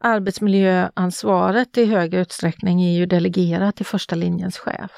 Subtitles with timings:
[0.00, 4.90] arbetsmiljöansvaret i hög utsträckning är ju delegerat till första linjens chef.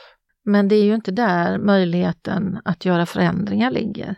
[0.44, 4.16] Men det är ju inte där möjligheten att göra förändringar ligger.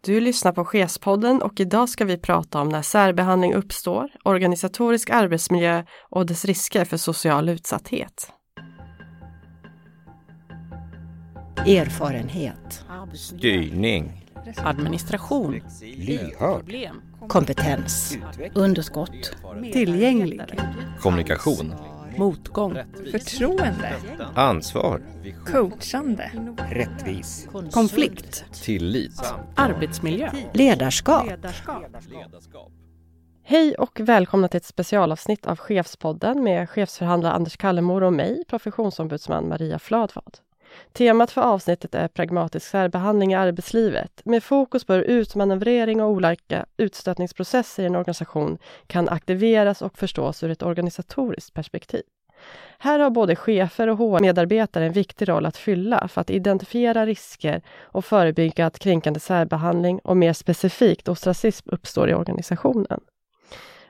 [0.00, 5.84] Du lyssnar på Chefspodden och idag ska vi prata om när särbehandling uppstår, organisatorisk arbetsmiljö
[6.10, 8.32] och dess risker för social utsatthet.
[11.66, 12.84] Erfarenhet.
[13.14, 14.29] Styrning.
[14.56, 15.60] Administration.
[15.80, 16.90] Lyhörd.
[17.28, 18.18] Kompetens.
[18.54, 19.36] Underskott.
[19.72, 20.40] Tillgänglig.
[21.00, 21.74] Kommunikation.
[22.16, 22.78] Motgång.
[23.10, 23.92] Förtroende.
[24.34, 25.02] Ansvar.
[25.46, 26.30] Coachande.
[26.70, 27.48] Rättvis.
[27.72, 28.44] Konflikt.
[28.52, 29.22] Tillit.
[29.56, 30.30] Arbetsmiljö.
[30.52, 31.26] Ledarskap.
[33.42, 39.48] Hej och välkomna till ett specialavsnitt av Chefspodden med chefsförhandlare Anders Kallemor och mig, professionsombudsman
[39.48, 40.38] Maria Fladvad.
[40.92, 46.66] Temat för avsnittet är pragmatisk särbehandling i arbetslivet med fokus på hur utmanövrering och olika
[46.76, 52.02] utstötningsprocesser i en organisation kan aktiveras och förstås ur ett organisatoriskt perspektiv.
[52.78, 57.62] Här har både chefer och HR-medarbetare en viktig roll att fylla för att identifiera risker
[57.80, 63.00] och förebygga att kränkande särbehandling och mer specifikt ostracism uppstår i organisationen.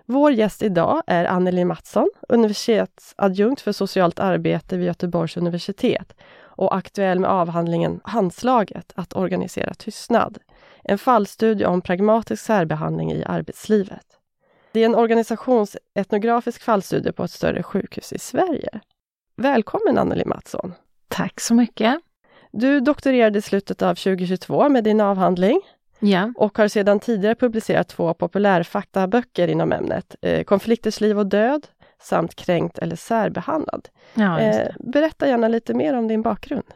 [0.07, 6.15] Vår gäst idag är Anneli Mattsson, universitetsadjunkt för socialt arbete vid Göteborgs universitet
[6.61, 10.39] och aktuell med avhandlingen Handslaget att organisera tystnad.
[10.85, 14.07] En fallstudie om pragmatisk särbehandling i arbetslivet.
[14.73, 18.81] Det är en organisationsetnografisk fallstudie på ett större sjukhus i Sverige.
[19.37, 20.75] Välkommen Anneli Mattsson!
[21.09, 22.01] Tack så mycket!
[22.53, 25.61] Du doktorerade i slutet av 2022 med din avhandling
[25.99, 26.33] Ja.
[26.37, 31.67] och har sedan tidigare publicerat två populärfaktaböcker inom ämnet, eh, Konflikters liv och död
[32.01, 33.89] samt Kränkt eller särbehandlad.
[34.15, 34.41] Ja.
[34.41, 36.67] Eh, berätta gärna lite mer om din bakgrund.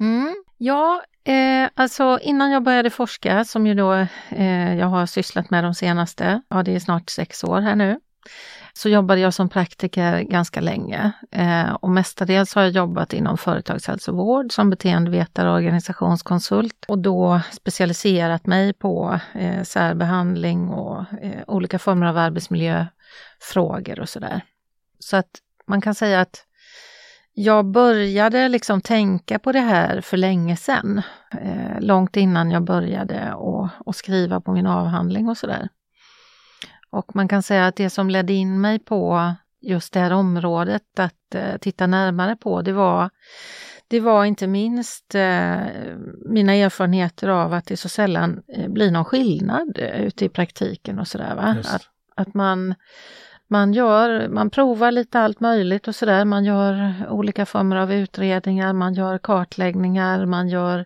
[0.00, 0.34] Mm.
[0.58, 3.92] Ja, eh, alltså innan jag började forska, som ju då
[4.28, 8.00] eh, jag har sysslat med de senaste, ja det är snart sex år här nu,
[8.72, 11.12] så jobbade jag som praktiker ganska länge.
[11.30, 18.46] Eh, och mestadels har jag jobbat inom företagshälsovård som beteendevetare och organisationskonsult och då specialiserat
[18.46, 24.42] mig på eh, särbehandling och eh, olika former av arbetsmiljöfrågor och sådär.
[24.98, 25.30] Så att
[25.66, 26.46] man kan säga att
[27.38, 31.02] jag började liksom tänka på det här för länge sedan.
[31.32, 33.34] Eh, långt innan jag började
[33.86, 35.68] att skriva på min avhandling och sådär.
[36.90, 40.98] Och man kan säga att det som ledde in mig på just det här området
[40.98, 43.10] att eh, titta närmare på, det var,
[43.88, 45.60] det var inte minst eh,
[46.28, 50.98] mina erfarenheter av att det så sällan eh, blir någon skillnad eh, ute i praktiken
[50.98, 51.36] och sådär.
[51.36, 52.74] Att, att man
[53.48, 56.24] man, gör, man provar lite allt möjligt och sådär.
[56.24, 60.84] Man gör olika former av utredningar, man gör kartläggningar, man gör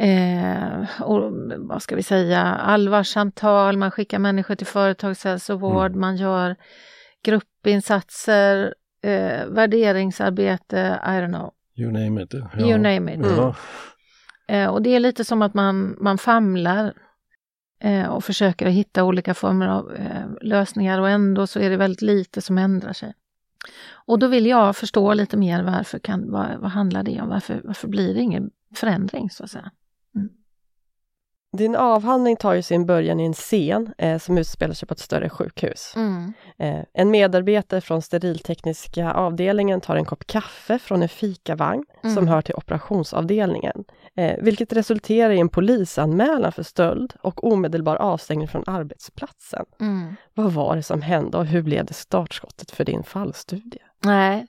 [0.00, 6.56] eh, och, vad ska vi säga, allvarssamtal, man skickar människor till företagshälsovård, man gör
[7.24, 12.34] gruppinsatser, eh, värderingsarbete, I don't know, You name it.
[12.34, 12.66] Ja.
[12.66, 13.20] you name it.
[13.22, 13.54] Ja.
[14.48, 16.94] Eh, och det är lite som att man, man famlar
[17.80, 21.76] Eh, och försöker att hitta olika former av eh, lösningar och ändå så är det
[21.76, 23.14] väldigt lite som ändrar sig.
[23.90, 27.28] Och då vill jag förstå lite mer varför kan, vad, vad handlar det om?
[27.28, 29.70] Varför, varför blir det ingen förändring så att säga?
[31.58, 35.00] Din avhandling tar ju sin början i en scen eh, som utspelar sig på ett
[35.00, 35.92] större sjukhus.
[35.96, 36.32] Mm.
[36.58, 42.28] Eh, en medarbetare från steriltekniska avdelningen tar en kopp kaffe från en fikavagn som Mm.
[42.28, 43.84] hör till operationsavdelningen,
[44.16, 49.64] eh, vilket resulterar i en polisanmälan för stöld och omedelbar avstängning från arbetsplatsen.
[49.80, 50.16] Mm.
[50.34, 53.78] Vad var det som hände och hur blev det startskottet för din fallstudie?
[54.04, 54.46] Nej,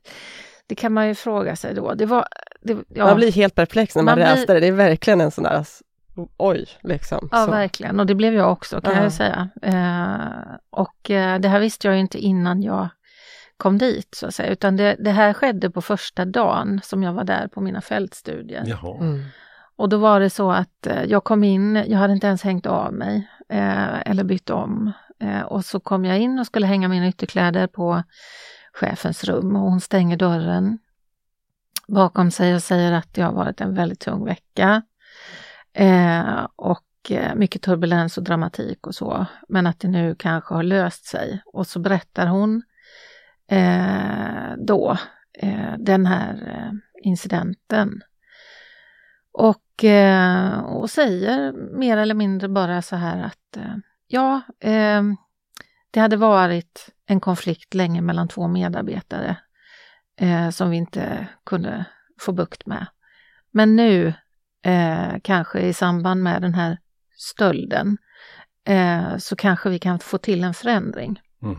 [0.68, 1.94] det kan man ju fråga sig då.
[1.94, 2.28] Det var,
[2.62, 4.60] det, ja, Man blir helt perplex när man, Man blir- läste det.
[4.60, 5.66] Det är verkligen en sån där,
[6.38, 7.30] oj, liksom.
[7.32, 7.52] Ja, så.
[7.52, 8.00] verkligen.
[8.00, 8.98] Och det blev jag också kan Ja.
[8.98, 9.50] jag ju säga.
[9.62, 12.90] Eh, och eh, det här visste jag ju inte innan jag
[13.58, 17.14] kom dit så att säga, utan det, det här skedde på första dagen som jag
[17.14, 18.64] var där på mina fältstudier.
[18.66, 18.98] Jaha.
[19.00, 19.24] Mm.
[19.76, 22.66] Och då var det så att eh, jag kom in, jag hade inte ens hängt
[22.66, 24.92] av mig eh, eller bytt om.
[25.20, 28.04] Eh, och så kom jag in och skulle hänga mina ytterkläder på
[28.74, 30.80] chefens rum och hon stänger dörren
[31.88, 34.82] bakom sig och säger att det har varit en väldigt tung vecka.
[35.74, 40.64] Eh, och eh, mycket turbulens och dramatik och så, men att det nu kanske har
[40.64, 41.42] löst sig.
[41.46, 42.62] Och så berättar hon
[43.52, 44.98] eh, då
[45.34, 46.72] eh, den här eh,
[47.04, 48.02] incidenten.
[49.32, 53.76] Och, eh, och säger mer eller mindre bara så här att eh,
[54.08, 55.04] ja, eh,
[55.92, 59.38] det hade varit en konflikt länge mellan två medarbetare
[60.20, 61.86] eh, som vi inte kunde
[62.20, 62.86] få bukt med.
[63.52, 64.14] Men nu,
[64.66, 66.78] eh, kanske i samband med den här
[67.18, 67.98] stölden,
[68.66, 71.22] eh, så kanske vi kan få till en förändring.
[71.42, 71.58] Mm.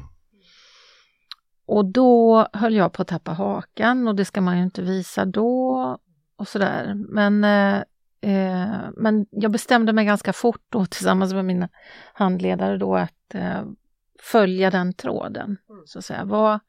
[1.66, 5.24] Och då höll jag på att tappa hakan och det ska man ju inte visa
[5.24, 5.98] då
[6.36, 6.94] och sådär.
[6.94, 7.76] Men, eh,
[8.20, 11.68] eh, men jag bestämde mig ganska fort då tillsammans med mina
[12.12, 13.62] handledare då att eh,
[14.22, 15.56] följa den tråden.
[15.86, 16.24] Så att säga.
[16.24, 16.60] Vad,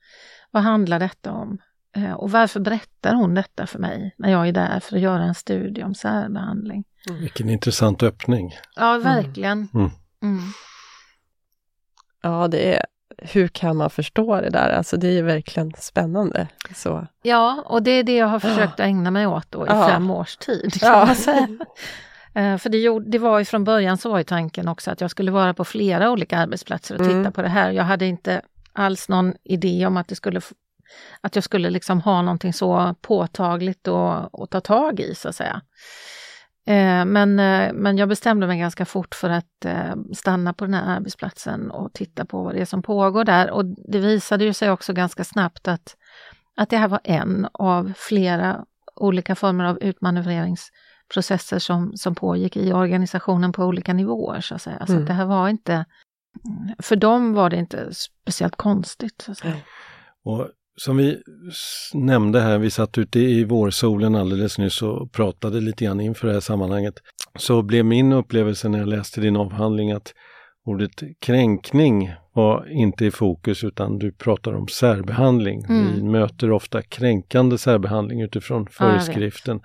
[0.52, 1.58] vad handlar detta om?
[1.96, 5.24] Eh, och varför berättar hon detta för mig när jag är där för att göra
[5.24, 6.84] en studie om särbehandling?
[7.20, 8.54] Vilken intressant öppning.
[8.76, 9.68] Ja, verkligen.
[9.74, 9.90] Mm.
[10.24, 10.40] Mm.
[12.22, 12.86] Ja, det är,
[13.18, 14.70] hur kan man förstå det där?
[14.70, 16.48] Alltså det är ju verkligen spännande.
[16.76, 17.08] Så.
[17.22, 19.88] Ja, och det är det jag har försökt att ägna mig åt då i Ja.
[19.88, 20.74] fem års tid.
[20.82, 21.06] Kan Ja.
[21.06, 21.48] man säga.
[22.34, 25.02] Eh, För det, gjorde, det var ju från början så var ju tanken också att
[25.02, 27.32] jag skulle vara på flera olika arbetsplatser och titta Mm.
[27.32, 27.72] på det här.
[27.72, 28.42] Jag hade inte
[28.74, 30.42] alls någon idé om att, det skulle,
[31.22, 35.62] att jag skulle liksom ha någonting så påtagligt och ta tag i så att säga.
[36.68, 40.74] Eh, Men, eh, men jag bestämde mig ganska fort för att eh, stanna på den
[40.74, 43.52] här arbetsplatsen och titta på vad det är som pågår där.
[43.52, 45.96] Och det visade ju sig också ganska snabbt att,
[46.58, 48.66] att det här var en av flera
[48.96, 54.42] olika former av utmanövreringsprocesser som, som pågick i organisationen på olika nivåer.
[54.42, 54.86] Så att säga.
[54.86, 55.04] Så Mm.
[55.04, 55.86] att det här var inte,
[56.80, 59.22] för dem var det inte speciellt konstigt.
[59.22, 59.56] Så att säga.
[60.24, 60.48] Och
[60.78, 61.22] som vi
[61.94, 66.34] nämnde här, vi satt ute i vårsolen alldeles nyss och pratade lite grann inför det
[66.34, 66.94] här sammanhanget.
[67.36, 70.14] Så blev min upplevelse när jag läste din avhandling att
[70.66, 70.92] ordet
[71.22, 75.66] kränkning var inte i fokus utan du pratar om särbehandling.
[75.70, 75.96] Mm.
[75.96, 79.60] Vi möter ofta kränkande särbehandling utifrån föreskriften.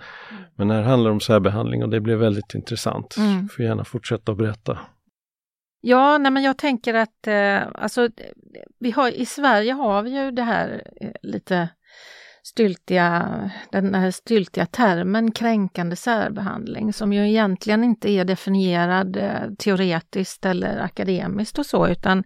[0.56, 3.16] Men här handlar det om särbehandling och det blev väldigt intressant.
[3.18, 3.42] Mm.
[3.42, 4.78] Du får gärna fortsätta att berätta.
[5.88, 8.08] Ja, nej, men jag tänker att eh, alltså,
[8.78, 11.68] vi har, i Sverige har vi ju det här eh, lite
[12.42, 20.46] styltiga, den här styltiga termen kränkande särbehandling som ju egentligen inte är definierad eh, teoretiskt
[20.46, 22.24] eller akademiskt och så, utan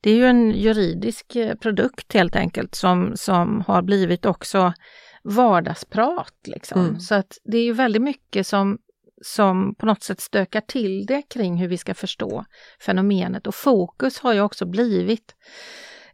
[0.00, 4.72] det är ju en juridisk eh, produkt helt enkelt som, som har blivit också
[5.22, 6.34] vardagsprat.
[6.46, 6.80] Liksom.
[6.80, 7.00] Mm.
[7.00, 8.78] Så att det är ju väldigt mycket som,
[9.24, 12.44] som på något sätt stökar till det kring hur vi ska förstå
[12.80, 13.46] fenomenet.
[13.46, 15.34] Och fokus har ju också blivit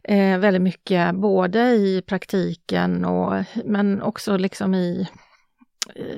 [0.03, 5.07] eh, väldigt mycket både i praktiken och men också liksom i,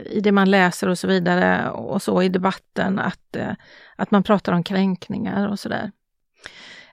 [0.06, 3.54] i det man läser och så vidare och så i debatten att, eh,
[3.96, 5.92] att man pratar om kränkningar och sådär.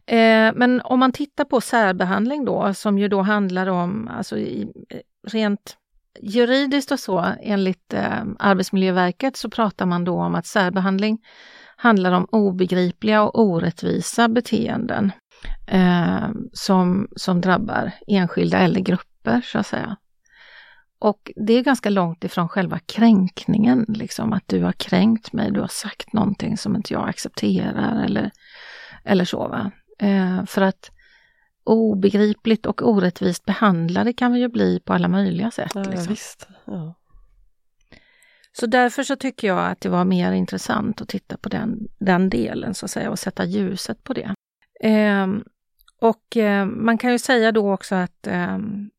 [0.06, 4.72] Eh, men om man tittar på särbehandling då, som ju då handlar om, alltså i,
[5.26, 5.77] rent
[6.22, 11.18] juridiskt och så, enligt eh, Arbetsmiljöverket så pratar man då om att särbehandling
[11.76, 15.12] handlar om obegripliga och orättvisa beteenden
[15.66, 19.96] eh, som, som drabbar enskilda eller grupper så att säga.
[21.00, 25.60] Och det är ganska långt ifrån själva kränkningen, liksom att du har kränkt mig, du
[25.60, 28.30] har sagt någonting som inte jag accepterar eller,
[29.04, 29.48] eller så.
[29.48, 29.70] Va?
[29.98, 30.90] Eh, för att
[31.68, 35.72] obegripligt och orättvist behandlade kan vi ju bli på alla möjliga sätt.
[35.74, 36.16] Ja, liksom.
[36.64, 36.94] Ja.
[38.52, 42.30] Så därför så tycker jag att det var mer intressant att titta på den, den
[42.30, 44.34] delen så att säga och sätta ljuset på det.
[44.80, 45.44] Ehm,
[46.00, 48.90] och eh, man kan ju säga då också att ehm,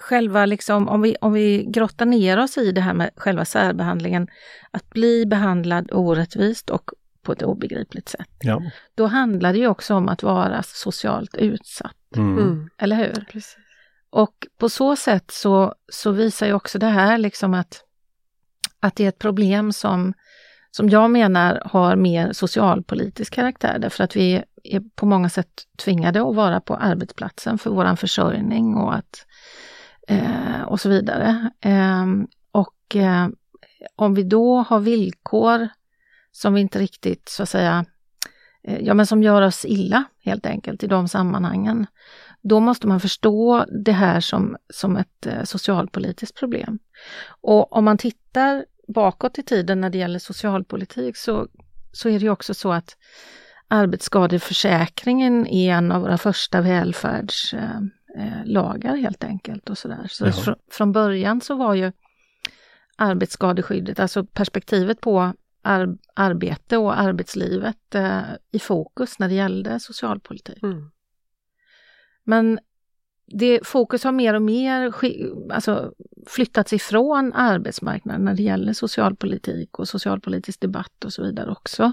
[0.00, 4.28] själva liksom, om vi, om vi grottar ner oss i det här med själva särbehandlingen,
[4.70, 6.90] att bli behandlad orättvist och
[7.28, 8.62] på ett obegripligt sätt, Ja.
[8.94, 12.38] då handlar det ju också om att vara socialt utsatt, Mm.
[12.38, 12.70] Mm.
[12.78, 13.24] eller hur?
[13.32, 13.56] Precis.
[14.10, 17.84] Och på så sätt så, så visar ju också det här liksom att,
[18.80, 20.14] att det är ett problem som,
[20.70, 26.28] som jag menar har mer socialpolitisk karaktär, därför att vi är på många sätt tvingade
[26.28, 29.26] att vara på arbetsplatsen för våran försörjning och, att,
[30.08, 31.50] eh, och så vidare.
[31.60, 33.28] Ehm, och eh,
[33.96, 35.68] om vi då har villkor
[36.32, 37.84] som vi inte riktigt, så att säga,
[38.64, 41.86] eh, ja men som gör oss illa helt enkelt i de sammanhangen,
[42.42, 46.78] då måste man förstå det här som, som ett eh, socialpolitiskt problem.
[47.40, 51.46] Och om man tittar bakåt i tiden när det gäller socialpolitik så,
[51.92, 52.96] så är det ju också så att
[53.68, 59.70] arbetsskadeförsäkringen är en av våra första välfärdslagar eh, helt enkelt.
[59.70, 60.06] och Så, där.
[60.08, 60.32] så Ja.
[60.32, 61.92] fr från början så var ju
[62.96, 65.32] arbetsskadeskyddet, alltså perspektivet på
[65.68, 68.20] ar arbete och arbetslivet eh,
[68.50, 70.62] i fokus när det gällde socialpolitik.
[70.62, 70.90] Mm.
[72.24, 72.58] Men
[73.26, 74.92] det, fokus har mer och mer
[75.52, 75.92] alltså,
[76.26, 81.92] flyttats ifrån arbetsmarknaden när det gäller socialpolitik och socialpolitisk debatt och så vidare också.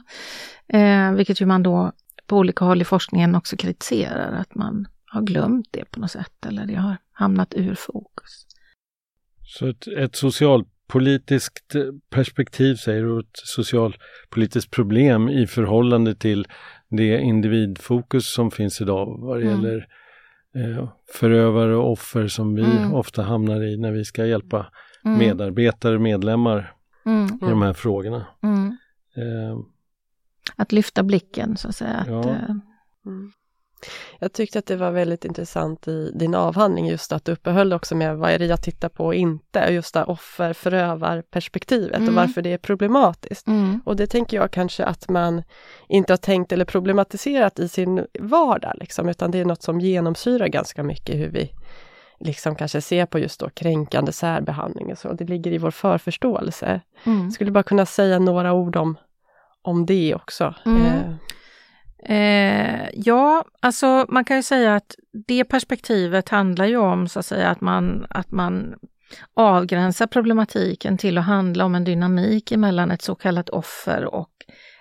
[0.67, 1.91] Eh, vilket ju man då
[2.27, 6.45] på olika håll i forskningen också kritiserar, att man har glömt det på något sätt
[6.45, 8.45] eller det har hamnat ur fokus.
[9.45, 10.15] Så ett, ett
[10.85, 11.75] socialpolitiskt
[12.09, 16.47] perspektiv säger du, ett socialpolitiskt problem i förhållande till
[16.89, 19.55] det individfokus som finns idag vad det Mm.
[19.55, 19.87] gäller
[20.55, 22.93] eh, förövare och offer som vi Mm.
[22.93, 24.65] ofta hamnar i när vi ska hjälpa
[25.05, 25.17] Mm.
[25.19, 26.73] medarbetare, medlemmar
[27.05, 27.25] Mm.
[27.25, 28.25] i de här frågorna.
[28.43, 28.67] Mm.
[29.15, 29.57] Eh,
[30.55, 31.97] Att lyfta blicken så att säga.
[31.97, 32.29] Att, Ja.
[32.29, 32.49] eh,
[33.05, 33.31] Mm.
[34.19, 37.95] Jag tyckte att det var väldigt intressant i din avhandling just att du uppehöll också
[37.95, 42.09] med vad är det jag tittar på och inte, just det offer förövarperspektivet Mm.
[42.09, 43.47] och varför det är problematiskt.
[43.47, 43.81] mm.
[43.85, 45.43] Och det tänker jag kanske att man
[45.87, 50.47] inte har tänkt eller problematiserat i sin vardag, liksom, utan det är något som genomsyrar
[50.47, 51.51] ganska mycket hur vi
[52.19, 55.13] liksom kanske ser på just då kränkande särbehandling och så.
[55.13, 56.81] Det ligger i vår förförståelse.
[57.03, 57.31] Mm.
[57.31, 58.97] Skulle bara kunna säga några ord om,
[59.61, 60.53] om det också.
[60.65, 60.85] Mm.
[60.85, 61.14] Eh,
[62.09, 64.95] Eh, ja, alltså man kan ju säga att
[65.27, 68.75] det perspektivet handlar ju om så att säga att man, att man
[69.33, 74.29] avgränsar problematiken till att handla om en dynamik emellan ett så kallat offer och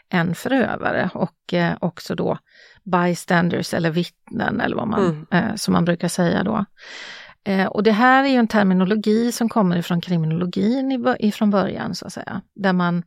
[0.08, 2.38] en förövare och eh, också då
[2.82, 6.64] bystanders eller vittnen eller vad man, eh, som man brukar säga då.
[7.44, 12.06] Eh, och det här är ju en terminologi som kommer ifrån kriminologin ifrån början så
[12.06, 13.02] att säga, där man,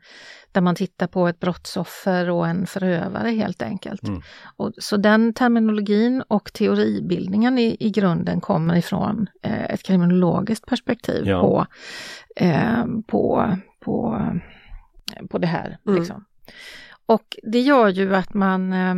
[0.58, 4.04] där man tittar på ett brottsoffer och en förövare helt enkelt.
[4.04, 4.22] Mm.
[4.58, 11.28] Och, så den terminologin och teoribildningen i, i grunden kommer ifrån eh, ett kriminologiskt perspektiv
[11.28, 11.42] Ja.
[11.42, 11.66] på,
[12.36, 14.22] eh, på, på,
[15.30, 15.78] på det här.
[15.88, 16.00] Mm.
[16.00, 16.26] Liksom.
[17.06, 18.96] Och det gör ju att man eh,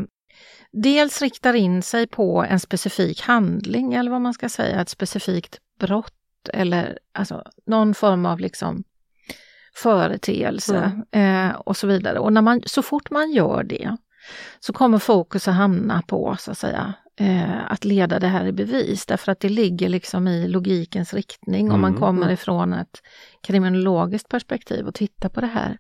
[0.72, 5.58] dels riktar in sig på en specifik handling eller vad man ska säga, ett specifikt
[5.80, 8.84] brott eller alltså någon form av liksom
[9.84, 12.20] företeelse eh, och så vidare.
[12.20, 13.98] Och när man, så fort man gör det
[14.60, 18.52] så kommer fokus att hamna på så att säga eh, att leda det här i
[18.52, 22.02] bevis därför att det ligger liksom i logikens riktning om man Mm.
[22.02, 23.02] kommer ifrån ett
[23.48, 25.78] kriminologiskt perspektiv och tittar på det här.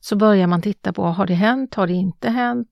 [0.00, 2.68] Så börjar man titta på, har det hänt, har det inte hänt?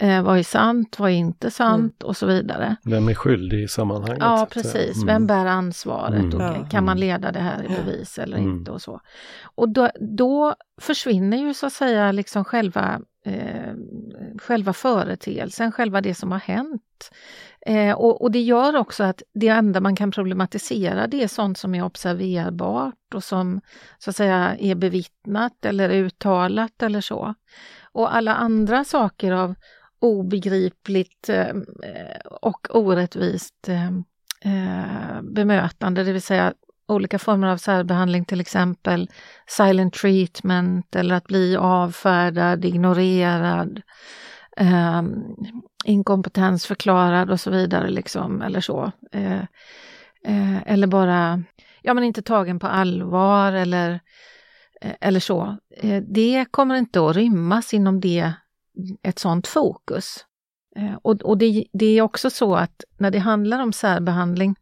[0.00, 2.76] Eh, vad är sant, vad är inte sant och så vidare.
[2.84, 4.18] vem är skyldig i sammanhanget?
[4.20, 4.96] Ja, precis.
[4.96, 5.06] Mm.
[5.06, 6.60] Vem bär ansvaret Mm.
[6.62, 8.50] och kan man leda det här i bevis eller Mm.
[8.58, 9.00] inte och så.
[9.54, 13.72] Och då, då försvinner ju så att säga liksom själva, eh,
[14.42, 17.10] själva företeelsen, själva det som har hänt.
[17.66, 21.58] Eh, och, och det gör också att det enda man kan problematisera det är sånt
[21.58, 23.60] som är observerbart och som
[23.98, 27.34] så att säga är bevittnat eller uttalat eller så.
[27.92, 29.54] Och alla andra saker av
[30.00, 31.56] obegripligt eh,
[32.24, 33.86] och orättvist eh,
[34.52, 36.54] eh, bemötande, det vill säga
[36.88, 39.10] olika former av särbehandling, till exempel
[39.46, 43.82] silent treatment eller att bli avfärdad, ignorerad,
[44.56, 45.02] eh,
[45.84, 48.92] inkompetensförklarad och så vidare, liksom, eller så.
[49.12, 49.42] Eh,
[50.24, 51.42] eh, eller bara,
[51.82, 54.00] ja men inte tagen på allvar eller,
[54.80, 55.56] eh, eller så.
[55.76, 58.32] Eh, det kommer inte att rymmas inom det,
[59.02, 60.24] ett sådant fokus.
[60.76, 64.56] Eh, och och det, det är också så att när det handlar om särbehandling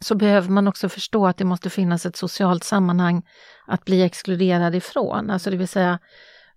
[0.00, 3.22] så behöver man också förstå att det måste finnas ett socialt sammanhang
[3.66, 5.30] att bli exkluderad ifrån.
[5.30, 5.98] Alltså det vill säga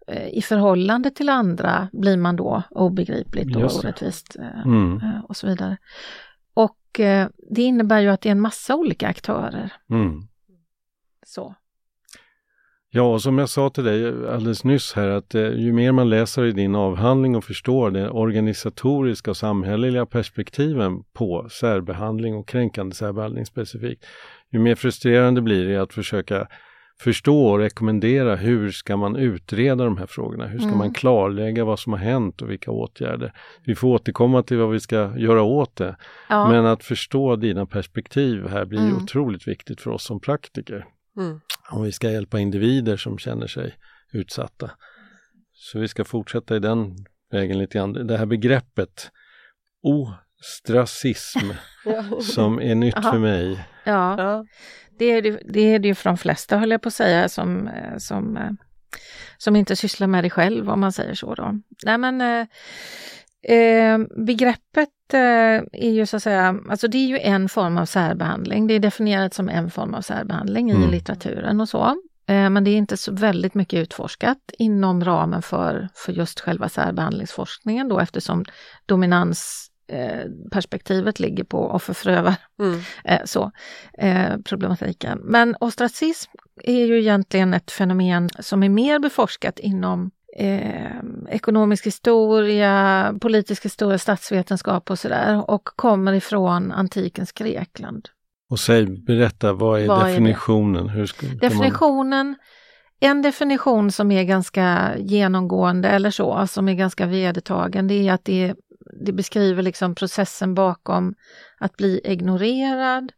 [0.08, 5.02] eh, i förhållande till andra blir man då obegripligt och orättvist eh, Mm.
[5.30, 5.78] och så vidare.
[6.54, 6.80] Och
[7.50, 9.74] det innebär ju att det är en massa olika aktörer.
[9.90, 10.28] Mm.
[11.26, 11.56] Så.
[12.98, 16.10] Ja, och som jag sa till dig alldeles nyss här att eh, ju mer man
[16.10, 22.96] läser i din avhandling och förstår det organisatoriska och samhälleliga perspektiven på särbehandling och kränkande
[22.96, 24.06] särbehandling specifikt,
[24.52, 26.48] ju mer frustrerande blir det att försöka
[27.02, 30.48] förstå och rekommendera hur ska man utreda de här frågorna?
[30.48, 30.78] Hur ska Mm.
[30.78, 33.34] man klarlägga vad som har hänt och vilka åtgärder?
[33.66, 35.96] Vi får återkomma till vad vi ska göra åt det.
[36.30, 38.96] Ja, Men att förstå dina perspektiv här blir Mm.
[39.04, 40.86] otroligt viktigt för oss som praktiker
[41.18, 41.40] Mm.
[41.72, 43.76] om vi ska hjälpa individer som känner sig
[44.14, 44.72] utsatta.
[45.54, 46.96] Så vi ska fortsätta i den
[47.32, 47.94] vägen lite grann.
[47.94, 49.12] Det här begreppet
[49.82, 51.40] ostracism
[51.86, 52.22] Ja.
[52.22, 53.12] som är nytt Aha.
[53.12, 53.66] för mig.
[53.84, 54.16] ja.
[54.22, 54.46] Ja.
[55.00, 57.30] Det är det, det är det ju för de flesta, höll jag på att säga,
[57.30, 58.50] som, eh, som, eh,
[59.38, 61.36] som inte sysslar med det själv, om man säger så.
[61.36, 61.60] Då.
[61.86, 62.48] Nej, men, eh,
[63.58, 68.68] eh, begreppet är ju så att säga, alltså det är ju en form av särbehandling.
[68.68, 70.92] Det är definierat som en form av särbehandling i Mm.
[70.92, 71.86] litteraturen och så.
[72.28, 76.70] Eh, men det är inte så väldigt mycket utforskat inom ramen för, för just själva
[76.70, 78.46] särbehandlingsforskningen då eftersom
[78.86, 82.80] dominansperspektivet eh, perspektivet ligger på offer-förövare Mm.
[83.06, 83.52] eh, så,
[83.98, 85.20] eh, problematiken.
[85.24, 86.32] Men ostracism
[86.64, 93.98] är ju egentligen ett fenomen som är mer beforskat inom eh, ekonomisk historia, politisk historia,
[93.98, 98.10] statsvetenskap och sådär och kommer ifrån antikens Grekland.
[98.50, 100.90] Och säg, berätta, vad är Vad är definitionen?
[100.90, 102.36] Hur ska, kan man- Definitionen
[103.00, 108.26] En definition som är ganska genomgående eller så, som är ganska vedertagen, det är att
[108.26, 108.56] det,
[109.06, 111.16] det beskriver liksom processen bakom
[111.60, 113.12] att bli ignorerad,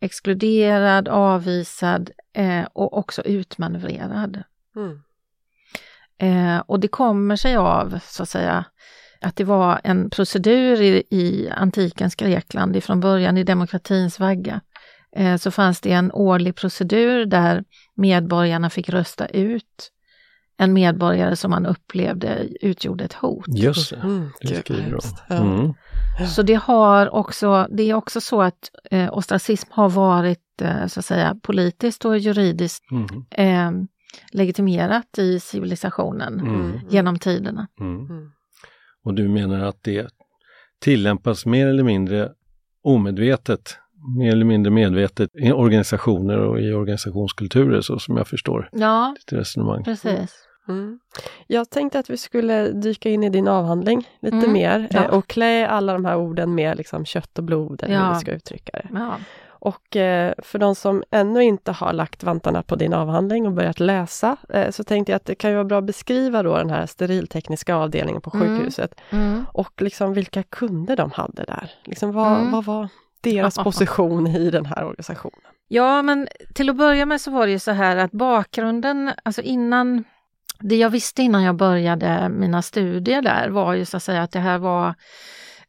[0.00, 4.42] exkluderad, avvisad eh, och också utmanövrerad.
[4.76, 5.02] Mm.
[6.18, 8.64] Eh, och det kommer sig av, så att säga,
[9.20, 14.60] att det var en procedur i, i antikens Grekland ifrån början i demokratins vagga.
[15.16, 19.92] Eh, så fanns det en årlig procedur där medborgarna fick rösta ut
[20.58, 23.44] en medborgare som man upplevde utgjorde ett hot.
[23.48, 25.36] Just det, Mm, det skriver de.
[25.36, 25.74] Mm.
[26.28, 31.00] Så det har också, det är också så att eh, ostracism har varit eh, så
[31.00, 33.06] att säga politiskt och juridiskt Mm.
[33.30, 33.86] eh,
[34.32, 36.72] legitimerat i civilisationen Mm.
[36.90, 37.66] genom tiderna.
[37.80, 37.96] Mm.
[38.10, 38.30] Mm.
[39.04, 40.08] Och du menar att det
[40.80, 42.30] tillämpas mer eller mindre
[42.82, 43.78] omedvetet,
[44.18, 49.32] mer eller mindre medvetet i organisationer och i organisationskulturer så som jag förstår Ja, ditt
[49.38, 49.84] resonemang.
[49.84, 50.42] precis.
[50.68, 50.98] Mm.
[51.46, 55.04] Jag tänkte att vi skulle dyka in i din avhandling lite Mm, mer ja.
[55.04, 58.12] eh, och klä alla de här orden med liksom kött och blod, eller hur Ja.
[58.14, 58.88] vi ska uttrycka det.
[58.92, 59.16] Ja.
[59.58, 63.80] Och eh, för de som ännu inte har lagt vantarna på din avhandling och börjat
[63.80, 66.70] läsa, eh, så tänkte jag att det kan ju vara bra att beskriva då den
[66.70, 68.48] här steriltekniska avdelningen på Mm.
[68.58, 69.46] sjukhuset Mm.
[69.52, 71.70] och liksom vilka kunder de hade där.
[71.84, 72.50] Liksom vad, Mm.
[72.52, 72.88] vad var
[73.20, 75.40] deras position i den här organisationen?
[75.68, 79.42] Ja, men till att börja med så var det ju så här att bakgrunden, alltså
[79.42, 80.04] innan,
[80.60, 84.32] det jag visste innan jag började mina studier där var ju så att säga att
[84.32, 84.94] det här var,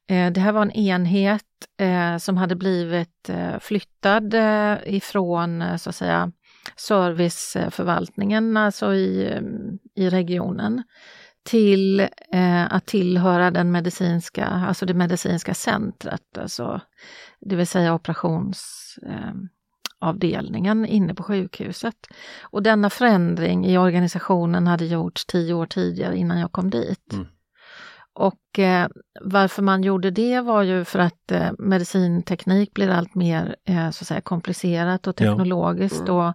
[0.07, 1.43] Eh, det här var en enhet
[1.77, 4.35] eh, som hade blivit eh, flyttad
[4.85, 6.31] ifrån så att säga
[6.75, 9.39] serviceförvaltningen, alltså i,
[9.95, 10.83] i regionen
[11.43, 12.07] till
[12.69, 16.81] att tillhöra den medicinska, alltså det medicinska centret, alltså,
[17.39, 22.07] det vill säga operationsavdelningen inne på sjukhuset.
[22.41, 27.13] Och denna förändring i organisationen hade gjorts tio år tidigare innan jag kom dit.
[27.13, 27.27] Mm.
[28.17, 28.87] Och eh,
[29.21, 34.03] varför man gjorde det var ju för att eh, medicinteknik blir allt mer eh, så
[34.03, 35.27] att säga, komplicerat och Ja.
[35.31, 36.33] teknologiskt och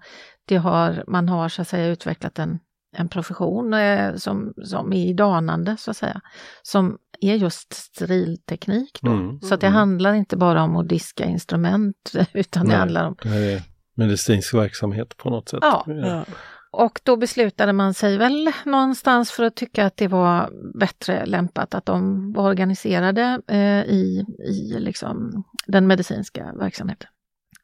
[0.48, 2.58] det har, man har så att säga utvecklat en,
[2.96, 6.20] en profession eh, som, som är i danande så att säga,
[6.62, 8.98] som är just sterilteknik.
[9.02, 9.10] Då.
[9.12, 9.40] Mm.
[9.40, 9.76] Så att det Mm.
[9.76, 12.78] handlar inte bara om att diska instrument utan det Nej.
[12.78, 13.62] handlar om Det är
[13.94, 15.58] medicinsk verksamhet på något sätt.
[15.62, 15.84] Ja.
[15.86, 16.24] Ja.
[16.72, 21.74] Och då beslutade man sig väl någonstans för att tycka att det var bättre lämpat
[21.74, 27.08] att de var organiserade eh, i, i liksom den medicinska verksamheten.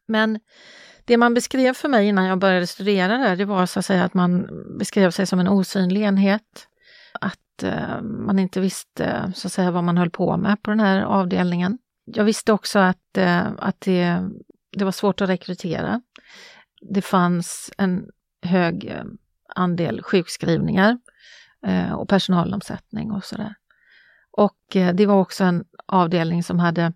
[0.09, 0.41] Men
[1.05, 4.05] det man beskrev för mig innan jag började studera där, det var så att säga
[4.05, 6.69] att man beskrev sig som en osynlig enhet.
[7.21, 10.81] Att eh, man inte visste så att säga vad man höll på med på den
[10.81, 11.79] här avdelningen.
[12.05, 14.29] Jag visste också att, eh, att det,
[14.77, 16.01] det var svårt att rekrytera.
[16.95, 18.05] Det fanns en
[18.43, 19.05] hög eh,
[19.55, 20.99] andel sjukskrivningar
[21.67, 23.55] eh, och personalomsättning och sådär.
[24.31, 26.93] Och eh, det var också en avdelning som hade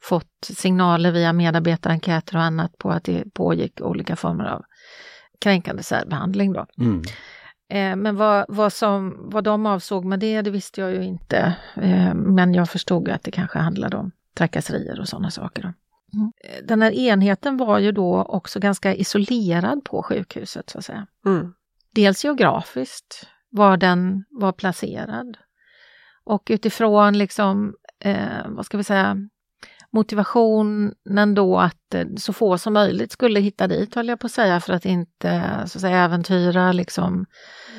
[0.00, 4.62] fått signaler via medarbetarenkäter och annat på att det pågick olika former av
[5.40, 6.52] kränkande särbehandling.
[6.52, 6.66] Då.
[6.78, 7.02] Mm.
[8.02, 11.56] Men vad, vad, som, vad de avsåg med det, det visste jag ju inte.
[12.14, 15.74] Men jag förstod att det kanske handlade om trakasserier och sådana saker.
[16.14, 16.32] Mm.
[16.44, 21.06] Eh, Den här enheten var ju då också ganska isolerad på sjukhuset så att säga.
[21.26, 21.52] Mm.
[21.94, 25.36] Dels geografiskt, var den var placerad.
[26.24, 29.16] Och utifrån liksom, eh, vad ska vi säga,
[29.90, 34.32] motivationen då att eh, så få som möjligt skulle hitta dit, höll jag på att
[34.32, 37.26] säga, för att inte så att säga, äventyra liksom,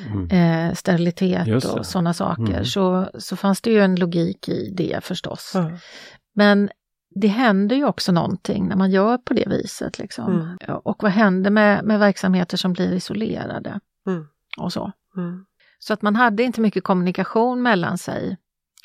[0.06, 0.30] Mm.
[0.30, 2.64] eh, sterilitet och sådana saker, Mm.
[2.64, 5.52] så, så fanns det ju en logik i det förstås.
[5.54, 5.70] Ja.
[6.34, 6.70] Men
[7.10, 9.98] det händer ju också någonting när man gör på det viset.
[9.98, 10.56] Liksom.
[10.66, 10.76] Mm.
[10.76, 13.80] Och vad händer med, med verksamheter som blir isolerade?
[14.06, 14.26] Mm.
[14.58, 14.92] Och så.
[15.16, 15.44] Mm.
[15.78, 18.36] så att man hade inte mycket kommunikation mellan sig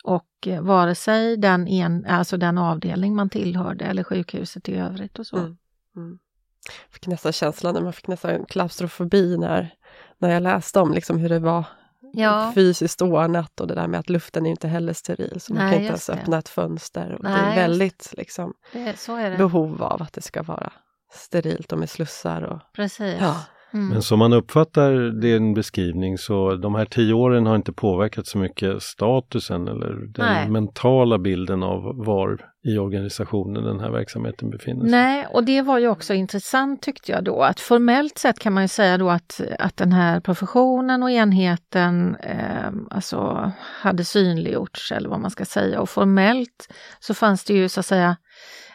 [0.03, 5.19] och eh, vare sig den, en, alltså den avdelning man tillhörde eller sjukhuset i övrigt
[5.19, 5.37] och så.
[5.37, 5.57] Mm.
[5.95, 6.19] Mm.
[6.65, 9.73] Jag fick nästan känslan, man fick nästan klaustrofobi när,
[10.17, 11.65] när jag läste om liksom hur det var
[12.15, 15.41] Ja, fysiskt ordnat och det där med att luften är inte heller steril.
[15.41, 16.13] Så man Nej, kan inte ens det.
[16.13, 17.13] öppna ett fönster.
[17.15, 19.37] Och det Nej, är just väldigt liksom, det, är det.
[19.37, 20.73] behov av att det ska vara
[21.13, 22.41] sterilt och med slussar.
[22.41, 23.17] Och, Precis.
[23.21, 23.35] ja.
[23.73, 23.87] Mm.
[23.87, 28.37] Men som man uppfattar din beskrivning så de här tio åren har inte påverkat så
[28.37, 30.49] mycket statusen eller den Nej.
[30.49, 34.91] mentala bilden av var i organisationen den här verksamheten befinner sig.
[34.91, 38.63] Nej, och det var ju också intressant tyckte jag då, att formellt sett kan man
[38.63, 45.09] ju säga då att, att den här professionen och enheten eh, alltså hade synliggjorts, eller
[45.09, 45.81] vad man ska säga.
[45.81, 48.15] Och formellt så fanns det ju så att säga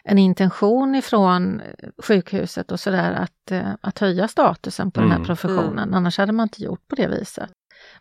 [0.04, 1.62] en intention ifrån
[2.02, 5.18] sjukhuset och sådär att, eh, att höja statusen på den Mm.
[5.18, 5.94] här professionen.
[5.94, 7.50] Annars hade man inte gjort på det viset.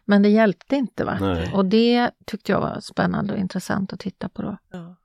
[0.06, 1.06] Men det hjälpte inte.
[1.06, 1.18] va?
[1.22, 1.52] Nej.
[1.54, 4.58] Och det tyckte jag var spännande och intressant att titta på då.
[4.72, 4.96] Ja.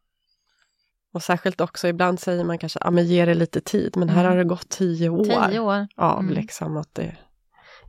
[1.14, 4.20] Och särskilt också, ibland säger man kanske, ja men ge det lite tid, men här
[4.20, 4.30] Mm.
[4.30, 5.86] har det gått tio år Tio år.
[5.96, 6.34] av Mm.
[6.34, 7.16] liksom att det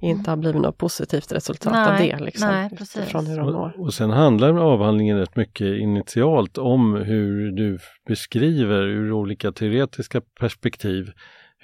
[0.10, 2.26] inte har blivit något positivt resultat Nej, av det.
[2.26, 2.98] Liksom, nej, precis.
[2.98, 3.74] utifrån hur de mår.
[3.78, 10.22] Och, och sen handlar avhandlingen rätt mycket initialt om hur du beskriver ur olika teoretiska
[10.40, 11.12] perspektiv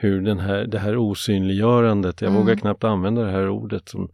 [0.02, 2.42] hur den här, det här osynliggörandet, jag Mm.
[2.42, 4.10] vågar knappt använda det här ordet, som,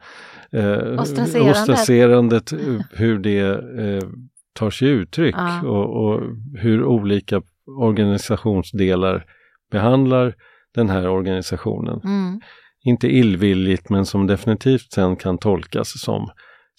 [0.51, 1.55] eh, Ostracerandet.
[1.57, 2.53] ostracerandet,
[2.93, 3.39] hur det
[3.79, 4.09] eh,
[4.53, 5.61] tar sig uttryck Ja.
[5.67, 6.21] och, och
[6.57, 7.41] hur olika
[7.77, 9.25] organisationsdelar
[9.71, 10.35] behandlar
[10.75, 12.39] den här organisationen Mm.
[12.85, 16.29] Inte illvilligt men som definitivt sen kan tolkas som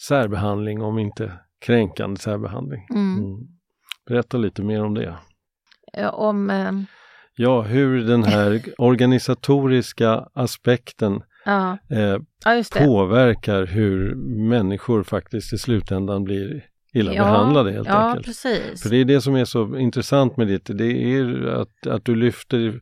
[0.08, 2.86] särbehandling om inte kränkande särbehandling.
[2.90, 3.18] Mm.
[3.18, 3.38] Mm.
[4.08, 5.16] Berätta lite mer om det.
[5.92, 6.72] Eh, Om, eh,
[7.38, 14.14] Ja, hur den här organisatoriska aspekten ja, eh, ja, påverkar hur
[14.48, 18.26] människor faktiskt i slutändan blir illa ja, behandlade helt ja, enkelt.
[18.26, 18.82] precis.
[18.82, 22.14] För det är det som är så intressant med det, det är att, att du
[22.14, 22.80] lyfter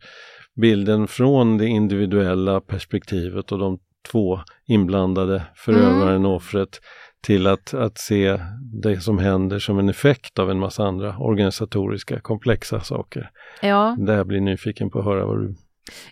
[0.60, 3.78] bilden från det individuella perspektivet och de
[4.10, 6.80] två inblandade, förövaren och offret,
[7.20, 8.40] till att, att se
[8.82, 13.30] det som händer som en effekt av en massa andra organisatoriska komplexa saker.
[13.62, 15.54] Ja, Där blir nyfiken på att höra vad du...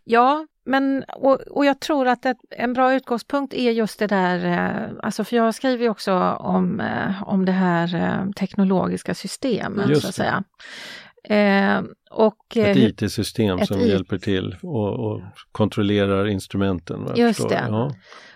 [0.04, 4.44] Ja, men och, och jag tror att ett, en bra utgångspunkt är just det där,
[4.44, 10.00] eh, alltså för jag skriver ju också om, eh, om det här eh, teknologiska systemet
[10.00, 10.44] så att säga.
[11.28, 13.86] Eh, och, eh, Ett IT-system ett som IT.
[13.88, 15.20] hjälper till och, och
[15.52, 17.06] kontrollerar instrumenten.
[17.16, 17.64] Just det.
[17.68, 17.90] Ja.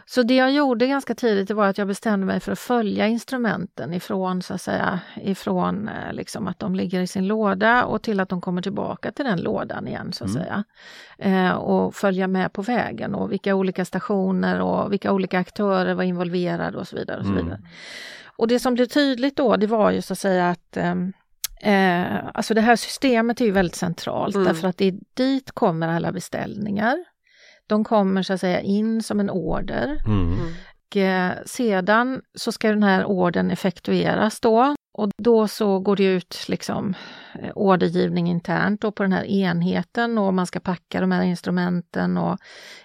[0.09, 3.94] Så det jag gjorde ganska tidigt var att jag bestämde mig för att följa instrumenten
[3.94, 8.20] ifrån så att säga ifrån eh, liksom att de ligger i sin låda och till
[8.20, 10.42] att de kommer tillbaka till den lådan igen så att Mm.
[10.42, 10.64] säga.
[11.18, 16.05] Eh, och följa med på vägen och vilka olika stationer och vilka olika aktörer var
[16.05, 17.18] involverade och så vidare.
[17.18, 17.44] Och, så Mm.
[17.44, 17.61] vidare.
[18.37, 21.12] och det som blev tydligt då det var ju så att säga att ehm,
[21.61, 24.47] Eh, alltså det här systemet är ju väldigt centralt Mm.
[24.47, 26.97] därför att det är dit kommer alla beställningar.
[27.66, 30.33] De kommer så att säga in som en order Mm.
[30.90, 36.05] och eh, sedan så ska den här orden effektueras då och då så går det
[36.05, 36.95] ut liksom
[37.42, 42.16] eh, ordergivning internt då på den här enheten och man ska packa de här instrumenten
[42.16, 42.38] och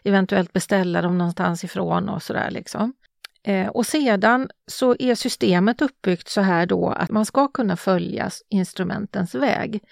[0.04, 2.94] eventuellt beställa dem någonstans ifrån och sådär liksom.
[3.44, 8.30] Eh, och sedan så är systemet uppbyggt så här då att man ska kunna följa
[8.50, 9.84] instrumentens väg.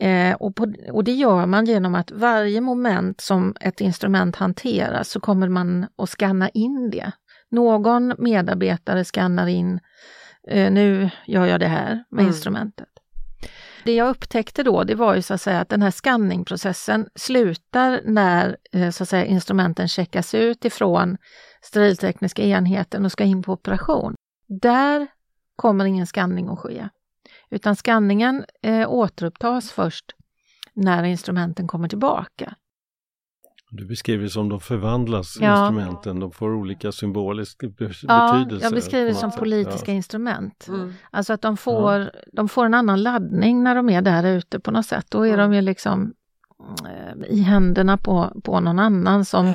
[0.00, 5.02] Eh, och, på, och det gör man genom att varje moment som ett instrument hanterar
[5.02, 7.12] så kommer man att scanna in det.
[7.50, 9.80] Någon medarbetare skannar in,
[10.48, 12.26] eh, nu gör jag det här med Mm.
[12.26, 12.88] instrumentet.
[13.84, 18.00] Det jag upptäckte då, det var ju så att säga att den här skanningprocessen slutar
[18.04, 18.56] när
[18.90, 21.16] så att säga, instrumenten checkas ut ifrån
[21.62, 24.14] steriltekniska enheten och ska in på operation.
[24.48, 25.06] Där
[25.56, 26.88] kommer ingen skanning att ske.
[27.50, 30.04] Utan skanningen eh, återupptas först
[30.74, 32.54] när instrumenten kommer tillbaka.
[33.70, 35.66] Du beskriver det som de förvandlas, Ja.
[35.68, 38.66] instrumenten, de får olika symbolisk be- Ja, betydelse.
[38.66, 39.40] jag beskriver det som sätt.
[39.40, 39.96] politiska Ja.
[39.96, 40.66] instrument.
[40.68, 40.94] Mm.
[41.10, 44.70] Alltså att de får, de får en annan laddning när de är där ute på
[44.70, 45.06] något sätt.
[45.08, 46.14] Då är de ju liksom
[46.88, 49.54] eh, i händerna på, på någon annan som Ja.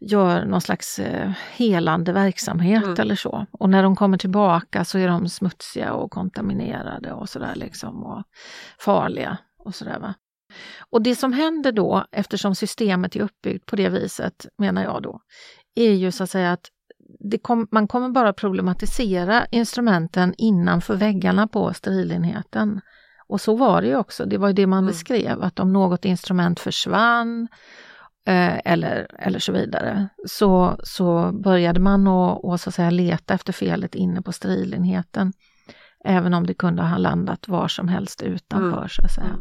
[0.00, 2.96] Gör någon slags eh, helande verksamhet Mm.
[3.00, 3.46] eller så.
[3.52, 8.22] Och när de kommer tillbaka så är de smutsiga och kontaminerade och sådär liksom och
[8.78, 10.14] farliga och sådär va.
[10.90, 15.20] Och det som händer då, eftersom systemet är uppbyggt på det viset, menar jag då,
[15.74, 16.66] är ju så att säga att
[17.42, 22.80] kom, man kommer bara problematisera instrumenten innanför väggarna på sterilenheten.
[23.26, 24.86] Och så var det ju också, det var ju det man Mm.
[24.86, 27.48] beskrev, att om något instrument försvann
[28.64, 33.52] eller, eller så vidare, så, så började man att, att, så att säga, leta efter
[33.52, 35.32] felet inne på sterilenheten.
[36.04, 38.88] Även om det kunde ha landat var som helst utanför Mm.
[38.88, 39.38] så att säga.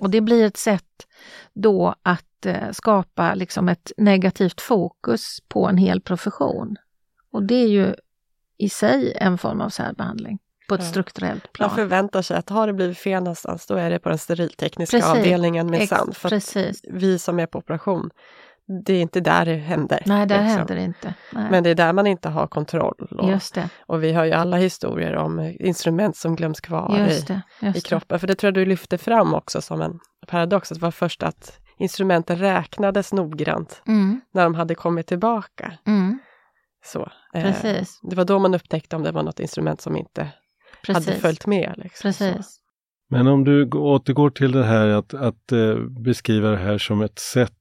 [0.00, 1.06] Och det blir ett sätt
[1.54, 6.76] då att eh, skapa liksom ett negativt fokus på en hel profession.
[7.32, 7.94] Och det är ju
[8.58, 10.38] i sig en form av särbehandling
[10.76, 10.90] på ett Ja.
[10.90, 11.68] strukturellt plan.
[11.68, 14.96] Man förväntar sig att har det blivit fel någonstans, då är det på den steriltekniska
[14.96, 15.10] Precis.
[15.18, 16.12] avdelningen minsann.
[16.14, 16.80] För Precis.
[16.92, 18.10] vi som är på operation,
[18.86, 20.02] det är inte där det händer.
[20.06, 20.58] Nej, där liksom.
[20.58, 21.14] händer det inte.
[21.32, 21.50] Nej.
[21.50, 23.08] Men det är där man inte har kontroll.
[23.18, 27.30] Och, Just det, och vi har ju alla historier om instrument som glöms kvar just
[27.30, 27.66] i, det.
[27.66, 27.88] Just i det.
[27.88, 28.18] kroppen.
[28.20, 31.22] För det tror jag du lyfte fram också som en paradox, att det var först
[31.22, 35.72] att instrumenten räknades noggrant Mm, när de hade kommit tillbaka.
[35.86, 36.18] mm,
[36.84, 40.28] Så, eh, precis, det var då man upptäckte om det var något instrument som inte
[40.86, 41.06] precis.
[41.06, 41.74] hade följt med.
[41.76, 42.08] Liksom.
[42.08, 42.58] Precis.
[43.10, 47.02] Men om du gå- återgår till det här att, att eh, beskriva det här som
[47.02, 47.52] ett sätt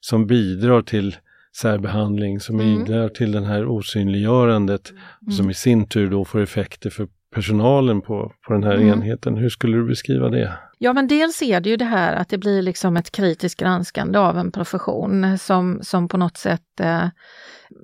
[0.00, 1.16] som bidrar till
[1.60, 2.84] särbehandling, som Mm.
[2.84, 4.92] bidrar till det här osynliggörandet,
[5.36, 8.88] som i sin tur då får effekter för personalen på, på den här Mm.
[8.88, 9.36] enheten.
[9.36, 10.58] Hur skulle du beskriva det?
[10.78, 14.18] Ja, men dels är det ju det här att det blir liksom ett kritiskt granskande
[14.18, 17.04] av en profession som, som på något sätt eh,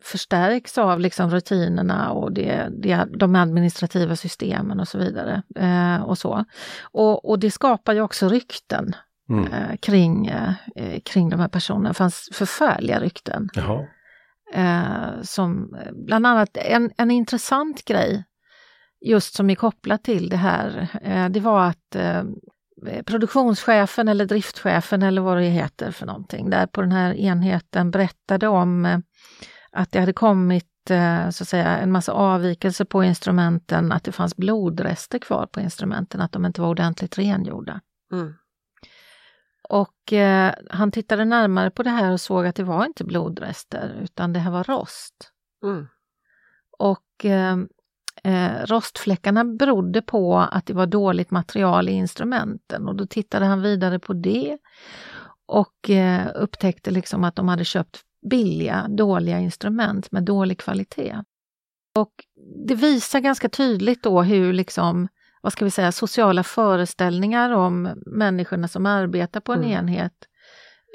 [0.03, 5.43] förstärks av liksom rutinerna och det, det, de administrativa systemen och så vidare.
[5.57, 6.45] Eh, och, så.
[6.83, 8.95] Och, och det skapar ju också rykten
[9.31, 9.53] Mm.
[9.53, 11.89] eh, kring, eh, kring de här personerna.
[11.89, 13.49] Det fanns förfärliga rykten.
[14.55, 18.25] Eh, som eh, bland annat en, en intressant grej
[19.01, 21.97] just som är kopplat till det här, eh, det var att
[23.05, 28.49] produktionschefen eller driftchefen eller vad det heter för någonting, där på den här enheten berättade
[28.49, 29.03] om
[29.73, 34.13] att det hade kommit eh, så att säga en massa avvikelser på instrumenten, att det
[34.13, 37.81] fanns blodrester kvar på instrumenten, att de inte var ordentligt rengjorda.
[38.13, 38.35] Mm.
[39.69, 43.99] Och eh, han tittade närmare på det här och såg att det var inte blodrester
[44.03, 45.31] utan det här var rost.
[45.65, 45.87] Mm.
[46.79, 47.57] Och eh,
[48.25, 53.63] eh, rostfläckarna berodde på att det var dåligt material i instrumenten och då tittade han
[53.63, 54.59] vidare på det
[55.47, 61.17] och eh, upptäckte liksom att de hade köpt billiga, dåliga instrument med dålig kvalitet.
[61.99, 62.13] Och
[62.69, 65.09] det visar ganska tydligt då hur liksom,
[65.43, 69.71] vad ska vi säga, sociala föreställningar om människorna som arbetar på en Mm.
[69.73, 70.13] enhet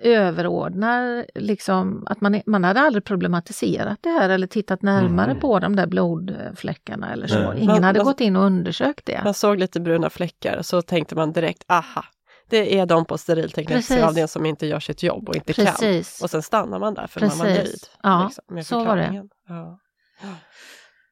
[0.03, 5.39] överordnar liksom att man, man hade aldrig problematiserat det här eller tittat närmare Mm.
[5.41, 7.39] på de där blodfläckarna eller så.
[7.39, 7.57] Nej.
[7.57, 9.21] Ingen Man- hade man- gått in och undersökt det.
[9.23, 12.03] Man såg lite bruna fläckar så tänkte man direkt, aha,
[12.49, 14.03] det är de på sterilteknisk Precis.
[14.03, 15.65] avdelning som inte gör sitt jobb och inte kan.
[15.65, 16.21] Precis.
[16.23, 17.63] Och sen stannar man där för man var Precis.
[17.63, 17.79] nöjd.
[18.03, 19.01] Ja, liksom, med så var det.
[19.03, 19.29] förklaringen.
[19.47, 19.79] Ja.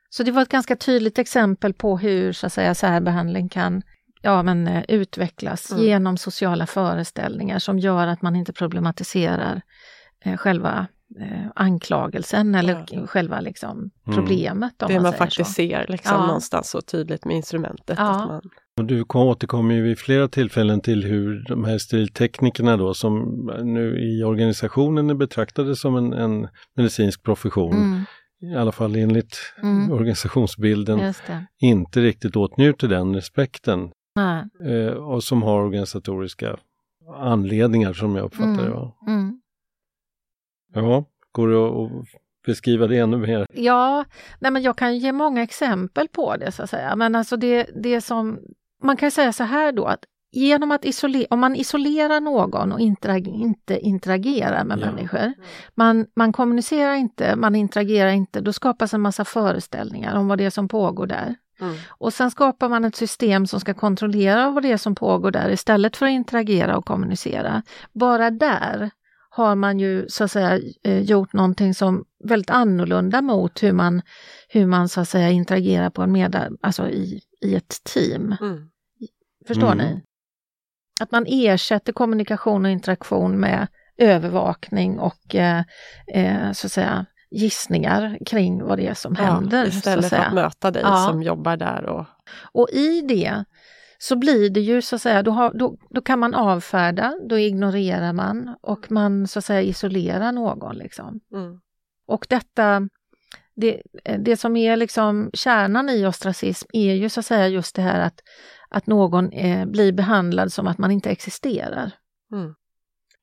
[0.09, 3.81] Så det var ett ganska tydligt exempel på hur så att säga, särbehandling kan
[4.21, 5.83] ja, men, eh, utvecklas Mm.
[5.83, 9.61] genom sociala föreställningar som gör att man inte problematiserar
[10.25, 10.87] eh, själva
[11.21, 13.07] eh, anklagelsen eller Ja.
[13.07, 13.91] själva liksom, Mm.
[14.19, 14.81] problemet.
[14.81, 15.53] Om Det man, man säger faktiskt så.
[15.53, 16.25] ser liksom Ja.
[16.25, 17.97] någonstans så tydligt med instrumentet.
[17.99, 18.09] Ja.
[18.21, 18.41] Att man,
[18.83, 23.21] du kom- återkommer ju vid flera tillfällen till hur de här sterilteknikerna då som
[23.63, 28.05] nu i organisationen är betraktade som en, en medicinsk profession, Mm,
[28.41, 29.91] i alla fall enligt Mm.
[29.91, 30.99] organisationsbilden,
[31.59, 33.91] inte riktigt åtnjuter den respekten
[34.65, 36.57] eh, och som har organisatoriska
[37.17, 39.11] anledningar som jag uppfattar det.
[39.11, 39.17] Mm.
[39.19, 39.39] Mm.
[40.73, 42.05] Ja, går det att
[42.45, 43.47] beskriva det ännu mer?
[43.53, 44.05] Ja,
[44.39, 46.95] nej men jag kan ge många exempel på det så att säga.
[46.95, 48.39] Men alltså det, det som,
[48.85, 52.79] man kan säga så här då att genom att isolera, om man isolerar någon och
[52.79, 54.85] interag, inte interagerar med Ja.
[54.85, 55.33] människor,
[55.75, 60.45] man, man kommunicerar inte, man interagerar inte, då skapas en massa föreställningar om vad det
[60.45, 61.35] är som pågår där.
[61.61, 61.75] mm.
[61.89, 65.49] Och sen skapar man ett system som ska kontrollera vad det är som pågår där
[65.49, 67.63] istället för att interagera och kommunicera.
[67.93, 68.89] Bara där
[69.29, 74.01] har man ju så att säga eh, gjort någonting som väldigt annorlunda mot hur man,
[74.49, 78.35] hur man så att säga interagerar på en medar, alltså i, i ett team.
[78.41, 78.69] Mm.
[79.47, 79.77] Förstår Mm.
[79.87, 80.01] ni?
[81.01, 85.63] Att man ersätter kommunikation och interaktion med övervakning och eh,
[86.07, 89.65] eh, så att säga gissningar kring vad det är som händer.
[89.65, 91.07] Ja, så istället att för att möta dig Ja.
[91.09, 91.85] som jobbar där.
[91.85, 92.05] Och,
[92.51, 93.43] Och i det
[93.97, 97.39] så blir det ju så att säga, då, har, då, då kan man avfärda, då
[97.39, 100.77] ignorerar man och man så att säga isolerar någon.
[100.77, 101.19] Liksom.
[101.33, 101.59] mm.
[102.07, 102.89] Och detta,
[103.55, 103.81] det,
[104.19, 107.99] det som är liksom kärnan i ostracism är ju så att säga just det här
[107.99, 108.19] att,
[108.75, 111.91] att någon eh, blir behandlad som att man inte existerar.
[112.33, 112.53] Mm.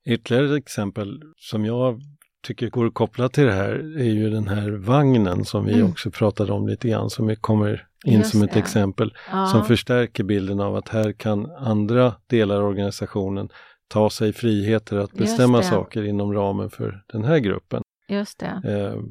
[0.07, 2.01] Ytterligare ett exempel som jag
[2.47, 5.91] tycker går att koppla till det här är ju den här vagnen som vi Mm.
[5.91, 8.59] också pratade om lite grann som kommer in Just som ett det.
[8.59, 9.47] exempel Ja.
[9.47, 13.49] som förstärker bilden av att här kan andra delar av organisationen
[13.89, 17.83] ta sig friheter att bestämma saker inom ramen för den här gruppen.
[18.09, 18.63] Just det.
[18.65, 19.03] Eh,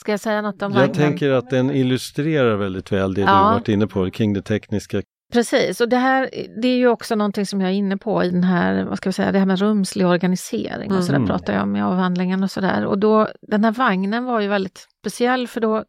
[0.00, 0.94] Ska jag säga något om jag vagnen?
[0.96, 3.42] tänker att den illustrerar väldigt väl det du Ja.
[3.42, 5.02] varit inne på kring det tekniska.
[5.32, 6.30] Precis, och det här
[6.62, 9.08] det är ju också någonting som jag är inne på i den här, vad ska
[9.08, 11.28] vi säga, det här med rumslig organisering och så där Mm.
[11.28, 12.86] pratar jag om i avhandlingen och sådär.
[12.86, 15.84] Och då, den här vagnen var ju väldigt speciell för då,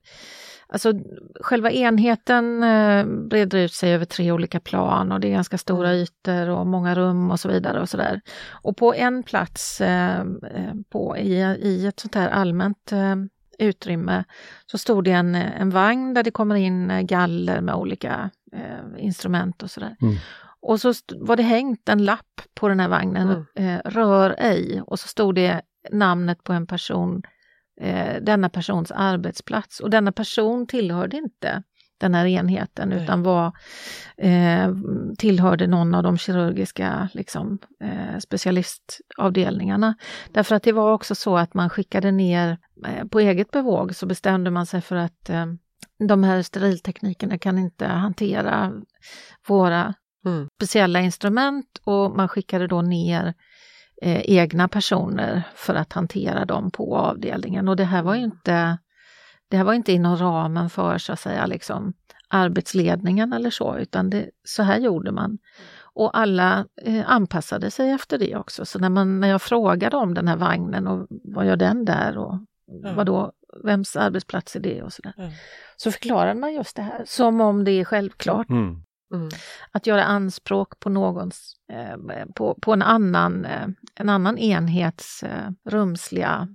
[0.68, 0.94] alltså
[1.42, 5.90] själva enheten eh, breder ut sig över tre olika plan och det är ganska stora
[5.90, 6.02] Mm.
[6.02, 8.22] ytor och många rum och så vidare och så där.
[8.52, 13.16] Och på en plats eh, eh, på, i, i ett sånt här allmänt eh,
[13.60, 14.24] utrymme
[14.66, 19.04] så stod det en, en vagn där det kommer in eh, galler med olika eh,
[19.04, 19.96] instrument och sådär.
[20.02, 20.16] Mm.
[20.62, 25.00] Och så var det hängt en lapp på den här vagnen, eh, rör ej, och
[25.00, 25.62] så stod det
[25.92, 27.22] namnet på en person,
[27.82, 29.80] eh, denna persons arbetsplats.
[29.80, 31.64] Och denna person tillhörde inte
[31.98, 33.04] den här enheten Nej.
[33.04, 33.52] utan var,
[34.18, 34.74] eh,
[35.18, 39.96] tillhörde någon av de kirurgiska liksom, eh, specialistavdelningarna.
[40.32, 44.06] Därför att det var också så att man skickade ner, eh, på eget bevåg så
[44.06, 45.46] bestämde man sig för att eh,
[46.08, 48.72] de här sterilteknikerna kan inte hantera
[49.48, 49.94] våra
[50.26, 50.48] Mm.
[50.56, 53.34] speciella instrument och man skickade då ner
[54.02, 57.68] eh, egna personer för att hantera dem på avdelningen.
[57.68, 58.78] Och det här var ju inte,
[59.54, 61.94] det här var inte inom ramen för så att säga liksom
[62.28, 65.38] arbetsledningen eller så, utan det, så här gjorde man.
[65.82, 68.66] Och alla eh, anpassade sig efter det också.
[68.66, 72.18] Så när, man, när jag frågade om den här vagnen och vad gör den där
[72.18, 72.38] och
[72.84, 72.94] Ja.
[72.94, 73.32] vad då,
[73.64, 75.14] vems arbetsplats är det och sådär.
[75.18, 75.30] Ja.
[75.78, 78.84] Så förklarade man just det här som om det är självklart Mm.
[79.14, 79.30] Mm.
[79.72, 85.50] att göra anspråk på någons, eh, på, på en annan, eh, en annan enhets eh,
[85.70, 86.48] rumsliga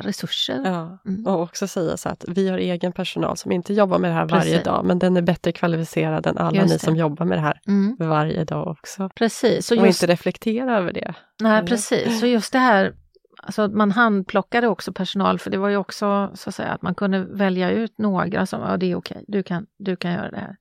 [0.00, 0.62] resurser.
[0.64, 1.26] Ja, Mm.
[1.26, 4.26] och också säga så att vi har egen personal som inte jobbar med det här
[4.28, 4.64] varje Precis.
[4.64, 7.96] dag, men den är bättre kvalificerad än alla ni som jobbar med det här Mm,
[7.98, 9.10] varje dag också.
[9.14, 11.14] precis, så och just, inte reflektera över det.
[11.40, 11.68] nej, eller?
[11.68, 12.20] precis.
[12.20, 12.94] Så just det här,
[13.42, 16.94] alltså man handplockade också personal, för det var ju också så att säga att man
[16.94, 20.38] kunde välja ut några som, ja det är okej, du, kan, du kan göra det
[20.40, 20.56] här.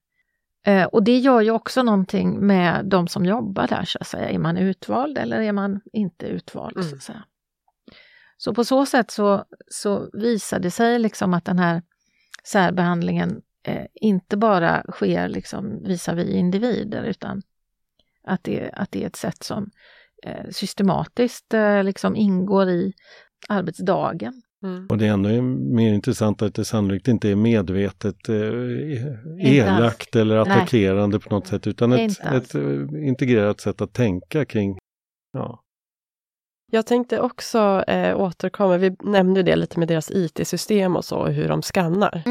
[0.64, 4.30] Eh, och det gör ju också någonting med de som jobbar där, så att säga.
[4.30, 6.74] Är man utvald eller är man inte utvald?
[6.76, 6.94] Så, Mm.
[6.98, 7.24] att säga.
[8.38, 11.82] så på så sätt så, så visade det sig liksom att den här
[12.44, 17.42] särbehandlingen eh, inte bara sker liksom visavi individer, utan
[18.24, 19.70] att det, att det är ett sätt som
[20.24, 22.94] eh, systematiskt eh, liksom ingår i
[23.50, 24.42] arbetsdagen.
[24.64, 24.88] Mm.
[24.90, 25.42] Och det är ändå
[25.76, 30.42] mer intressant att det sannolikt inte är medvetet eh, elakt eller Nej.
[30.42, 32.62] attackerande på något sätt utan ett, ett eh,
[33.08, 34.78] integrerat sätt att tänka kring
[35.34, 35.64] ja,
[36.72, 41.34] Jag tänkte också eh, återkomma, vi nämnde det lite med deras IT-system och så, och
[41.34, 42.22] hur de skannar.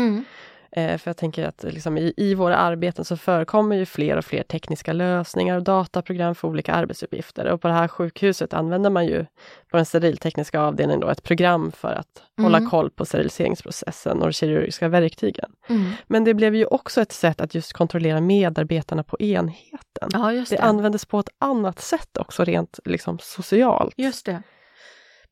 [0.72, 4.24] Eh, för jag tänker att liksom, i, i våra arbeten så förekommer ju fler och
[4.24, 7.46] fler tekniska lösningar och dataprogram för olika arbetsuppgifter.
[7.46, 9.26] Och på det här sjukhuset använder man ju
[9.70, 12.52] på den steriltekniska avdelningen då ett program för att Mm.
[12.52, 15.50] hålla koll på steriliseringsprocessen och de kirurgiska verktygen.
[15.68, 15.92] Mm.
[16.06, 20.08] Men det blev ju också ett sätt att just kontrollera medarbetarna på enheten.
[20.12, 20.58] Ja, Det det.
[20.58, 23.94] användes på ett annat sätt också rent liksom, socialt.
[23.96, 24.42] Just det.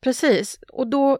[0.01, 1.19] Precis, och då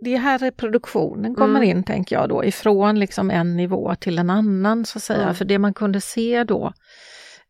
[0.00, 1.76] det är här reproduktionen kommer Mm.
[1.76, 5.22] in, tänker jag då, ifrån liksom en nivå till en annan, så att säga.
[5.22, 5.34] Mm.
[5.34, 6.72] För det man kunde se då,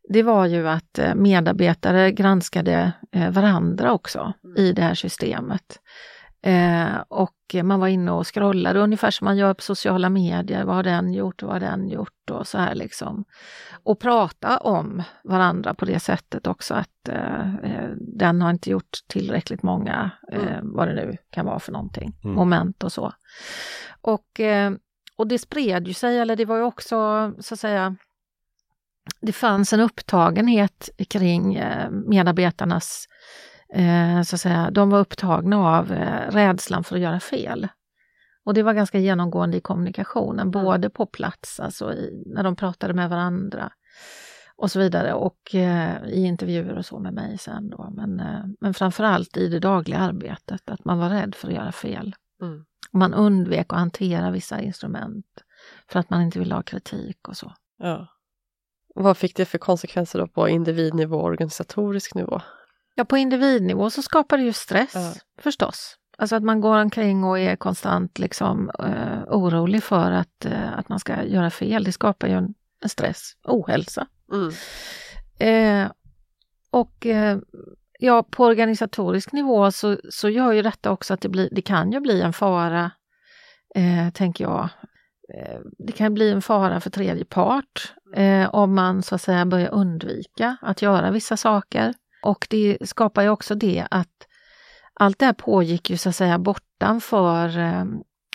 [0.09, 5.79] det var ju att eh, medarbetare granskade eh, varandra också i det här systemet.
[6.43, 10.63] Eh, och man var inne och scrollade ungefär som man gör på sociala medier.
[10.63, 13.25] Vad har den gjort vad har den gjort och så här liksom.
[13.83, 18.97] Och prata om varandra på det sättet också att eh, eh, den har inte gjort
[19.07, 22.35] tillräckligt många, eh, vad det nu kan vara för någonting, Mm.
[22.35, 23.13] moment och så.
[24.01, 24.71] Och, eh,
[25.15, 27.95] och det spred ju sig, eller det var ju också så att säga
[29.21, 31.63] det fanns en upptagenhet kring
[32.07, 33.05] medarbetarnas
[33.73, 37.67] eh, så att säga, de var upptagna av eh, rädslan för att göra fel.
[38.43, 42.93] Och det var ganska genomgående i kommunikationen, både på plats, alltså i, när de pratade
[42.93, 43.71] med varandra
[44.61, 47.89] och så vidare och eh, i intervjuer och så med mig sen då.
[47.95, 51.71] Men, eh, men framförallt i det dagliga arbetet, att man var rädd för att göra
[51.71, 52.15] fel.
[52.41, 52.65] Mm.
[52.91, 55.25] Man undvek att hantera vissa instrument
[55.87, 57.53] för att man inte ville ha kritik och så.
[57.77, 58.07] Ja.
[58.95, 62.41] Vad fick det för konsekvenser då på individnivå och organisatorisk nivå?
[62.95, 65.13] Ja, på individnivå så skapar det ju stress Ja.
[65.41, 65.95] förstås.
[66.17, 70.89] Alltså att man går omkring och är konstant liksom, eh, orolig för att, eh, att
[70.89, 71.83] man ska göra fel.
[71.83, 74.07] Det skapar ju en, en stress, ohälsa.
[74.33, 74.51] Mm.
[75.39, 75.91] Eh,
[76.71, 77.37] och eh,
[77.99, 81.91] ja, på organisatorisk nivå så, så gör ju detta också att det, blir, det kan
[81.91, 82.91] ju bli en fara,
[83.75, 84.69] eh, tänker jag.
[85.33, 87.93] Eh, det kan bli en fara för tredje part
[88.51, 91.93] om man så att säga börjar undvika att göra vissa saker.
[92.23, 94.27] Och det skapar ju också det att
[94.93, 97.85] allt det här pågick ju så att säga bortanför eh,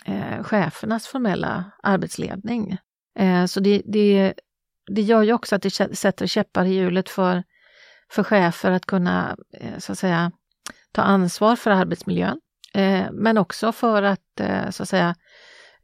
[0.05, 2.77] eh chefernas formella arbetsledning.
[3.19, 4.33] Eh, så det, det,
[4.91, 7.43] det gör ju också att det sätter käppar i hjulet för,
[8.11, 10.31] för chefer att kunna eh, så att säga
[10.91, 12.41] ta ansvar för arbetsmiljön.
[12.73, 15.15] Eh, men också för att eh, så att säga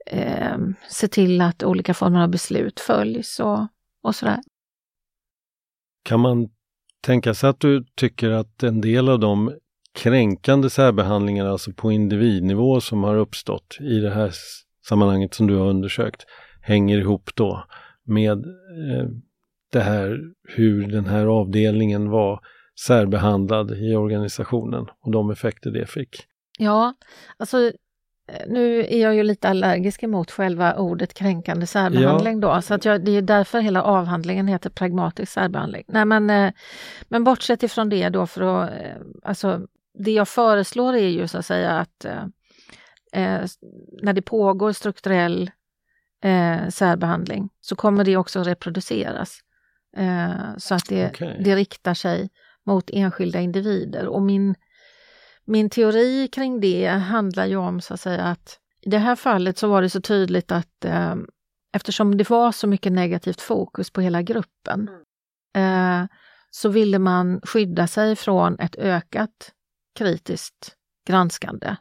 [0.05, 0.57] eh,
[0.89, 3.67] se till att olika former av beslut följs och,
[4.03, 4.39] och sådär.
[6.03, 6.49] Kan man
[7.03, 9.53] tänka sig att du tycker att en del av de
[9.93, 14.33] kränkande särbehandlingar, alltså på individnivå som har uppstått i det här
[14.87, 16.25] sammanhanget som du har undersökt,
[16.61, 17.63] hänger ihop då
[18.03, 19.07] med eh,
[19.71, 22.39] det här hur den här avdelningen var
[22.87, 26.15] särbehandlad i organisationen och de effekter det fick?
[26.59, 26.93] Ja,
[27.37, 27.71] alltså
[28.47, 33.05] nu är jag ju lite allergisk emot själva ordet kränkande särbehandling då, så att jag,
[33.05, 35.83] det är därför hela avhandlingen heter pragmatisk särbehandling.
[35.87, 36.53] Nej, men, eh,
[37.07, 39.61] men bortsett ifrån det då, för att, eh, alltså,
[39.99, 42.23] det jag föreslår är ju så att säga att eh,
[43.13, 43.45] eh,
[44.01, 45.51] när det pågår strukturell
[46.23, 49.39] eh, särbehandling så kommer det också reproduceras.
[49.97, 51.41] Eh, så att det, Okej.
[51.43, 52.29] det riktar sig
[52.65, 54.07] mot enskilda individer.
[54.07, 54.55] Och min,
[55.45, 59.57] min teori kring det handlar ju om så att säga att i det här fallet
[59.57, 61.15] så var det så tydligt att eh,
[61.73, 64.89] eftersom det var så mycket negativt fokus på hela gruppen
[65.55, 66.05] eh,
[66.49, 69.51] så ville man skydda sig från ett ökat
[69.95, 70.75] kritiskt
[71.07, 71.75] granskande.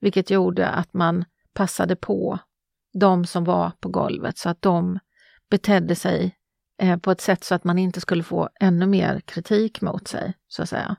[0.00, 2.38] Vilket gjorde att man passade på
[2.92, 4.98] de som var på golvet så att de
[5.50, 6.36] betedde sig
[6.82, 10.34] eh, på ett sätt så att man inte skulle få ännu mer kritik mot sig,
[10.48, 10.96] så att säga.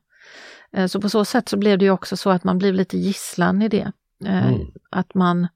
[0.73, 2.97] Eh, så på så sätt så blev det ju också så att man blev lite
[2.97, 3.91] gisslan i det.
[4.25, 4.67] Eh, Mm.
[4.89, 5.47] Att, man,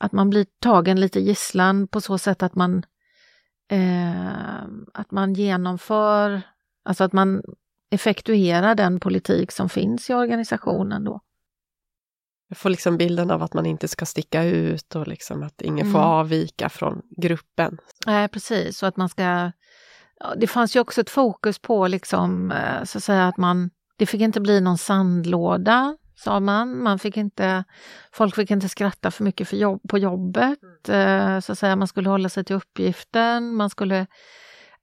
[0.00, 2.82] att man blir tagen lite gisslan på så sätt att man,
[3.70, 4.62] eh,
[4.94, 6.42] att man genomför,
[6.84, 7.42] alltså att man
[7.90, 11.20] effektuerar den politik som finns i organisationen då.
[12.48, 15.86] Jag får liksom bilden av att man inte ska sticka ut och liksom att ingen
[15.86, 15.92] Mm.
[15.92, 17.78] får avvika från gruppen.
[18.06, 18.78] Nej, precis.
[18.78, 19.52] Så att man ska...
[20.36, 23.70] Det fanns ju också ett fokus på liksom, eh, så att säga att man...
[23.96, 26.82] Det fick inte bli någon sandlåda, sa man.
[26.82, 27.64] man fick inte,
[28.12, 30.88] folk fick inte skratta för mycket för jobb, på jobbet.
[30.88, 34.06] Eh, Så att säga, man skulle hålla sig till uppgiften, man skulle...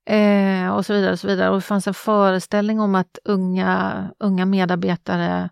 [0.05, 1.11] Eh, och så vidare.
[1.11, 1.49] Och så vidare.
[1.49, 5.49] Och det fanns en föreställning om att unga, unga medarbetare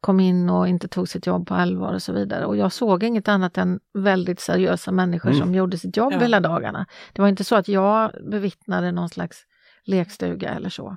[0.00, 2.44] kom in och inte tog sitt jobb på allvar och så vidare.
[2.46, 5.40] Och jag såg inget annat än väldigt seriösa människor Mm.
[5.40, 6.18] som gjorde sitt jobb Ja.
[6.18, 6.86] hela dagarna.
[7.12, 9.36] Det var inte så att jag bevittnade någon slags
[9.84, 10.96] lekstuga eller så.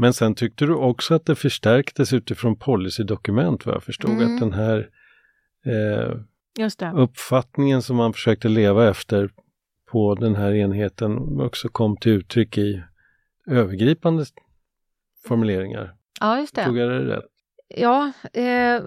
[0.00, 4.10] Men sen tyckte du också att det förstärktes utifrån policydokument vad jag förstod.
[4.10, 4.34] Mm.
[4.34, 4.88] Att den här
[5.66, 9.30] eh, uppfattningen som man försökte leva efter
[9.90, 12.82] på den här enheten också kom till uttryck i
[13.46, 14.24] övergripande
[15.26, 15.94] formuleringar.
[16.20, 16.64] Ja, just det.
[16.64, 17.24] Tog jag det rätt?
[17.68, 18.82] Ja, eh,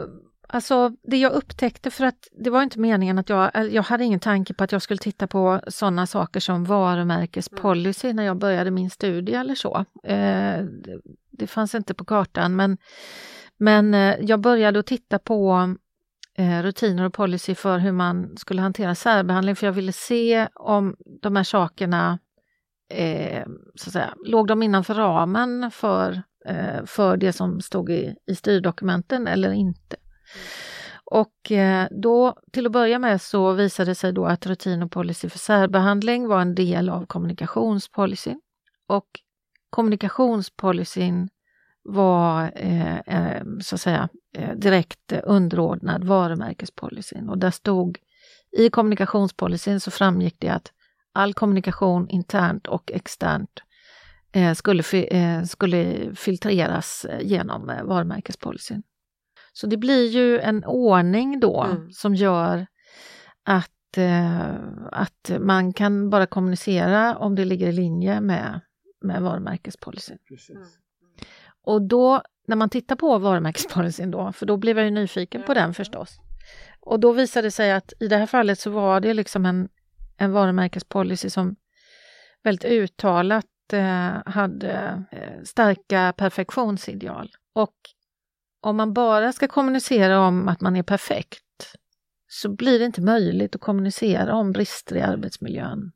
[0.53, 4.19] alltså det jag upptäckte för att det var inte meningen att jag, jag hade ingen
[4.19, 8.89] tanke på att jag skulle titta på sådana saker som varumärkespolicy när jag började min
[8.89, 9.85] studie eller så.
[10.03, 10.99] Eh, det,
[11.31, 12.77] det fanns inte på kartan men,
[13.57, 15.75] men eh, jag började att titta på
[16.37, 20.95] eh, rutiner och policy för hur man skulle hantera särbehandling för jag ville se om
[21.21, 22.19] de här sakerna
[22.93, 23.45] eh,
[23.75, 28.35] så att säga, låg de innanför ramen för, eh, för det som stod i, i
[28.35, 29.95] styrdokumenten eller inte.
[31.05, 34.91] Och eh, då till att börja med så visade det sig då att rutin och
[34.91, 38.41] policy för särbehandling var en del av kommunikationspolicyn.
[38.87, 39.07] Och
[39.69, 41.29] kommunikationspolicyn
[41.83, 47.97] var eh, eh så att säga eh, direkt underordnad varumärkespolicyn och där stod
[48.57, 50.71] i kommunikationspolicyn så framgick det att
[51.13, 53.63] all kommunikation internt och externt
[54.31, 58.83] eh, skulle, fi, eh, skulle filtreras genom varumärkespolicyn.
[59.53, 61.91] Så det blir ju en ordning då Mm.
[61.91, 62.65] som gör
[63.43, 64.53] att, eh,
[64.91, 68.59] att man kan bara kommunicera om det ligger i linje med,
[69.01, 70.17] med varumärkespolicyn.
[71.65, 75.53] Och då, när man tittar på varumärkespolicyn då, för då blev jag ju nyfiken på
[75.53, 76.17] den förstås.
[76.79, 79.69] Och då visade det sig att i det här fallet så var det liksom en,
[80.17, 81.55] en varumärkespolicy som
[82.43, 87.31] väldigt uttalat eh, hade eh, starka perfektionsideal.
[87.53, 87.73] Och
[88.63, 91.39] om man bara ska kommunicera om att man är perfekt
[92.27, 95.91] så blir det inte möjligt att kommunicera om brister i arbetsmiljön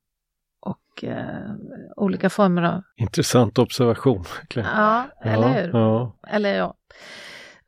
[0.59, 1.51] och eh,
[1.95, 2.82] olika former av...
[2.95, 4.26] Intressant observation.
[4.38, 4.70] Verkligen.
[4.70, 5.70] Ja, eller hur?
[5.74, 6.18] Ja.
[6.28, 6.78] Eller ja.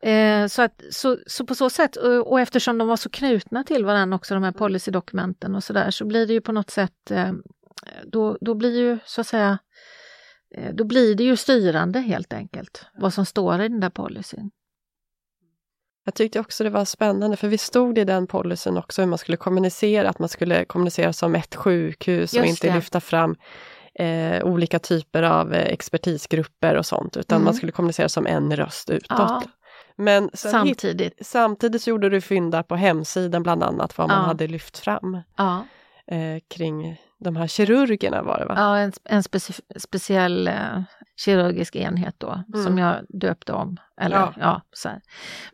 [0.08, 3.64] Eh, så, att, så, så på så sätt, och, och eftersom de var så knutna
[3.64, 7.10] till varandra också, de här policydokumenten och sådär, så blir det ju på något sätt,
[7.10, 7.32] eh,
[8.06, 9.58] då, då blir ju så att säga,
[10.54, 14.50] eh, då blir det ju styrande helt enkelt, vad som står i den där policyn.
[16.10, 19.18] Jag tyckte också det var spännande, för vi stod i den policyn också hur man
[19.18, 22.74] skulle kommunicera, att man skulle kommunicera som ett sjukhus och Just inte det.
[22.74, 23.36] lyfta fram
[23.94, 27.44] eh, olika typer av eh, expertisgrupper och sånt, utan Mm.
[27.44, 29.06] man skulle kommunicera som en röst utåt.
[29.18, 29.42] Ja.
[29.96, 31.26] Men sen hitt- Samtidigt.
[31.26, 34.26] samtidigt så gjorde du fynd på hemsidan bland annat vad man Ja.
[34.26, 35.64] hade lyft fram Ja,
[36.06, 38.54] eh, kring de här kirurgerna var det va?
[38.56, 40.82] ja en, en speci speciell eh,
[41.24, 42.64] kirurgisk enhet då, Mm.
[42.64, 43.76] som jag döpte om.
[44.00, 44.32] Eller, Ja.
[44.40, 44.62] ja.
[44.72, 45.00] så här.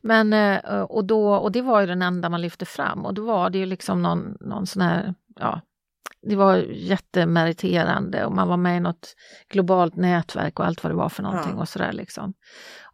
[0.01, 3.25] Men, eh, och, då, och det var ju den enda man lyfte fram och då
[3.25, 5.61] var det ju liksom någon, någon sån här, ja,
[6.23, 6.57] det var
[7.27, 9.15] jättemeriterande och man var med i något
[9.49, 11.61] globalt nätverk och allt vad det var för någonting Ja.
[11.61, 12.35] och sådär liksom.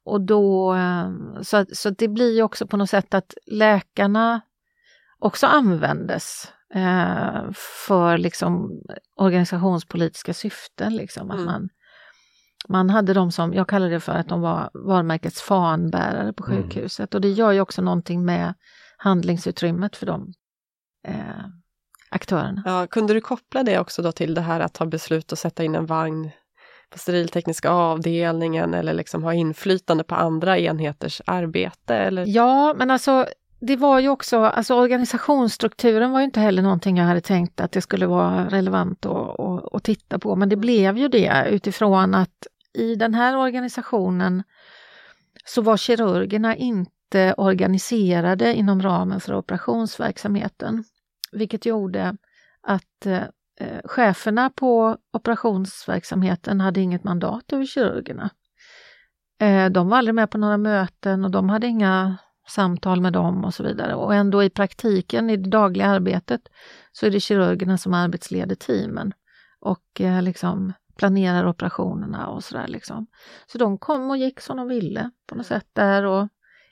[0.05, 1.11] Och då, eh,
[1.43, 4.41] så, så det blir ju också på något sätt att läkarna
[5.19, 6.53] också användes
[7.55, 8.81] för liksom
[9.17, 10.97] organisationspolitiska syften.
[10.97, 11.47] Liksom, att Mm.
[11.47, 11.69] man,
[12.69, 16.63] man hade dem som, jag kallar det för att de var varumärkets fanbärare på Mm.
[16.63, 18.55] sjukhuset och det gör ju också någonting med
[18.97, 20.33] handlingsutrymmet för de
[21.09, 21.45] eh,
[22.11, 22.63] aktörerna.
[22.67, 25.65] Ja, kunde du koppla det också då till det här att ta beslut och sätta
[25.65, 26.31] in en vagn
[26.91, 31.95] på steriltekniska avdelningen eller liksom ha inflytande på andra enheters arbete?
[31.97, 32.25] Eller?
[32.27, 33.27] Ja, men alltså
[33.65, 37.73] det var ju också, alltså organisationsstrukturen var ju inte heller någonting jag hade tänkt att
[37.73, 42.15] det skulle vara relevant att, att, att titta på, men det blev ju det utifrån
[42.15, 44.43] att i den här organisationen
[45.45, 50.85] så var kirurgerna inte organiserade inom ramen för operationsverksamheten,
[51.33, 52.17] vilket gjorde
[52.63, 58.31] att eh, cheferna på operationsverksamheten hade inget mandat över kirurgerna.
[59.41, 63.45] Eh, de var aldrig med på några möten och de hade inga samtal med dem
[63.45, 63.95] och så vidare.
[63.95, 66.41] Och ändå i praktiken, i det dagliga arbetet,
[66.93, 69.13] så är det kirurgerna som arbetsleder teamen
[69.61, 72.69] och eh, liksom planerar operationerna och sådär.
[72.69, 73.07] Liksom.
[73.47, 76.29] Så de kom och gick som de ville på något sätt där och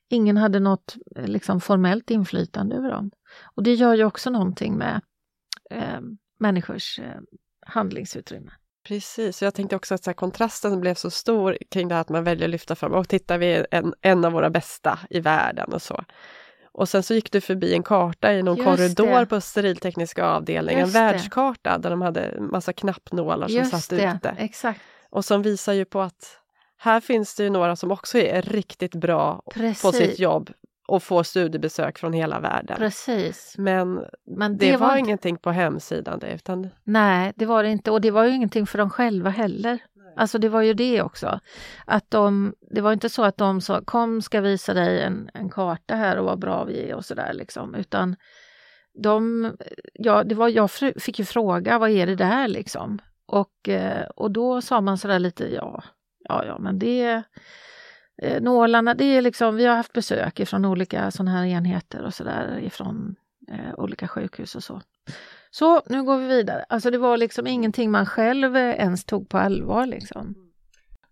[0.09, 3.11] ingen hade något eh, liksom, formellt inflytande över dem.
[3.55, 5.01] Och det gör ju också någonting med
[5.71, 6.01] eh,
[6.39, 7.21] människors eh,
[7.67, 8.51] handlingsutrymme.
[8.89, 12.01] Precis, och jag tänkte också att så här, kontrasten blev så stor kring det här
[12.03, 15.21] att man väljer att lyfta fram, och tittar vi en, en av våra bästa i
[15.21, 16.05] världen och så.
[16.73, 19.27] Och sen så gick du förbi en karta i någon Just korridor det.
[19.27, 24.35] på steriltekniska avdelningen, en världskarta där de hade massa knappnålar som Just satt det, ute.
[24.39, 24.81] exakt.
[25.11, 26.37] Och som visar ju på att
[26.79, 29.83] här finns det ju några som också är riktigt bra Precis.
[29.83, 30.51] på sitt jobb
[30.91, 32.77] och får studiebesök från hela världen.
[32.77, 33.55] Precis.
[33.59, 37.91] Men Men det, var, inte- ingenting på hemsidan det, utan Nej, det var det inte
[37.91, 39.79] och det var ju ingenting för dem själva heller.
[40.17, 41.41] Alltså det var ju det också.
[41.87, 45.51] Att de, det var inte så att de sa kom ska visa dig en, en
[45.51, 47.75] karta här och vad bra vi är och sådär liksom.
[47.75, 48.17] Utan
[49.03, 49.53] de,
[49.93, 52.99] ja, det var, jag fick ju fråga vad är det där liksom.
[53.27, 55.83] Och, eh, och då sa man sådär lite ja,
[56.29, 57.23] ja, ja men det
[58.23, 62.15] eh, nålarna, det är liksom, vi har haft besök ifrån olika sådana här enheter och
[62.15, 63.17] sådär ifrån
[63.51, 64.83] eh, olika sjukhus och så.
[65.51, 66.65] Så nu går vi vidare.
[66.69, 70.35] Alltså det var liksom ingenting man själv eh, ens tog på allvar liksom.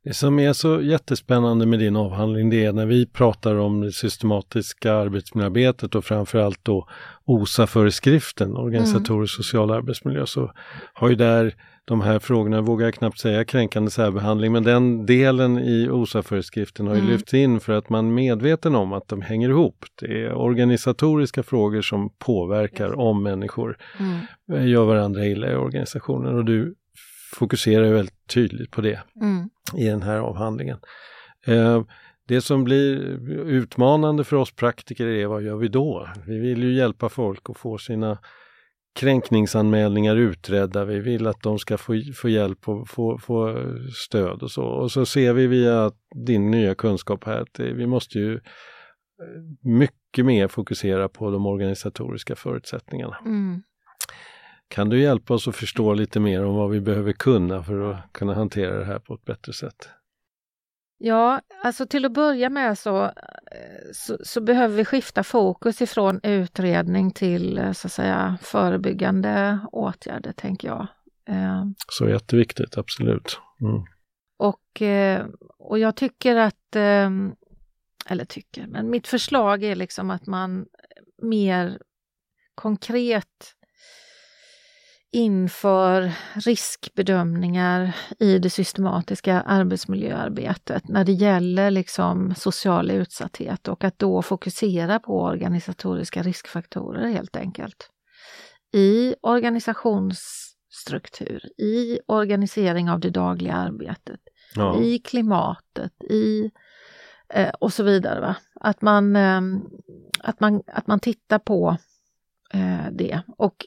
[0.04, 3.92] Det som är så jättespännande med din avhandling det är när vi pratar om det
[3.92, 6.88] systematiska arbetsmiljöarbetet och framförallt då
[7.24, 10.52] OSA-föreskriften, organisatorisk social arbetsmiljö, så
[10.92, 11.54] har ju där
[11.88, 16.94] de här frågorna, vågar jag knappt säga kränkande särbehandling, men den delen i OSA-föreskriften har
[16.94, 17.12] ju Mm.
[17.12, 19.84] lyfts in för att man är medveten om att de hänger ihop.
[20.00, 24.18] Det är organisatoriska frågor som påverkar om människor Mm.
[24.62, 26.74] eh, gör varandra illa i organisationen och du
[27.34, 29.50] fokuserar ju väldigt tydligt på det Mm.
[29.76, 30.78] i den här avhandlingen.
[31.46, 31.82] Eh,
[32.28, 32.96] det som blir
[33.46, 36.08] utmanande för oss praktiker är vad gör vi då?
[36.26, 38.18] Vi vill ju hjälpa folk att få sina
[38.98, 40.84] kränkningsanmälningar utredda.
[40.84, 43.56] Vi vill att de ska få, få hjälp och få, få
[44.06, 44.64] stöd och så.
[44.64, 45.92] Och så ser vi via
[46.26, 48.40] din nya kunskap här att det, vi måste ju eh,
[49.62, 53.16] mycket mer fokusera på de organisatoriska förutsättningarna.
[53.24, 53.62] Mm.
[54.68, 58.12] Kan du hjälpa oss att förstå lite mer om vad vi behöver kunna för att
[58.12, 59.88] kunna hantera det här på ett bättre sätt?
[61.00, 63.10] Ja, alltså till att börja med så, eh,
[63.92, 70.32] så, så behöver vi skifta fokus ifrån utredning till eh, så att säga förebyggande åtgärder,
[70.32, 70.86] tänker jag.
[71.28, 73.40] Eh, Så jätteviktigt, absolut.
[73.60, 73.84] Mm.
[74.38, 74.82] Och,
[75.58, 76.76] och jag tycker att,
[78.06, 80.66] eller tycker, men mitt förslag är liksom att man
[81.22, 81.78] mer
[82.54, 83.54] konkret
[85.12, 94.22] inför riskbedömningar i det systematiska arbetsmiljöarbetet när det gäller liksom social utsatthet och att då
[94.22, 97.90] fokusera på organisatoriska riskfaktorer helt enkelt.
[98.72, 104.20] I organisationsstruktur, i organisering av det dagliga arbetet,
[104.54, 104.80] Ja.
[104.82, 106.50] i klimatet, i
[107.28, 108.20] eh, och så vidare.
[108.20, 108.36] Va?
[108.60, 109.40] Att, man, eh,
[110.20, 111.76] att, man, att man tittar på
[112.54, 113.20] eh, det.
[113.36, 113.66] Och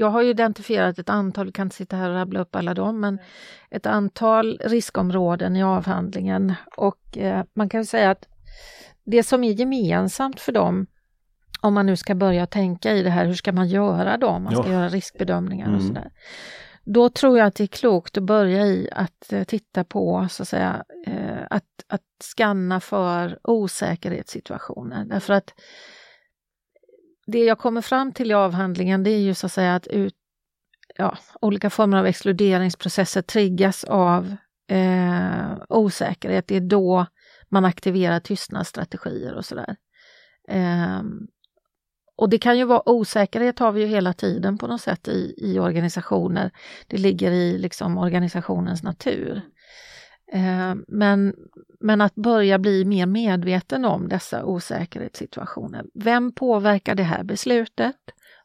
[0.00, 2.74] jag har ju identifierat ett antal, vi kan inte sitta här och rabbla upp alla
[2.74, 3.18] dem, men
[3.70, 6.54] ett antal riskområden i avhandlingen.
[6.76, 8.28] Och eh, man kan säga att
[9.04, 10.86] det som är gemensamt för dem,
[11.60, 14.26] om man nu ska börja tänka i det här, hur ska man göra då?
[14.28, 14.72] om Man ska Ja.
[14.72, 15.86] göra riskbedömningar och Mm.
[15.88, 16.10] sådär.
[16.84, 20.42] Då tror jag att det är klokt att börja i att eh, titta på, så
[20.42, 25.04] att säga, eh, att, att skanna för osäkerhetssituationer.
[25.04, 25.54] Därför att
[27.26, 30.14] det jag kommer fram till i avhandlingen det är ju så att säga att ut,
[30.96, 34.36] ja, olika former av exkluderingsprocesser triggas av
[34.70, 36.48] eh, osäkerhet.
[36.48, 37.06] Det är då
[37.48, 39.76] man aktiverar tystnadsstrategier och sådär.
[40.48, 41.02] Eh,
[42.16, 45.34] och det kan ju vara osäkerhet har vi ju hela tiden på något sätt i,
[45.36, 46.50] i organisationer.
[46.86, 49.42] Det ligger i liksom organisationens natur.
[50.32, 51.34] Eh, men,
[51.80, 55.84] men att börja bli mer medveten om dessa osäkerhetssituationer.
[55.94, 57.96] Vem påverkar det här beslutet?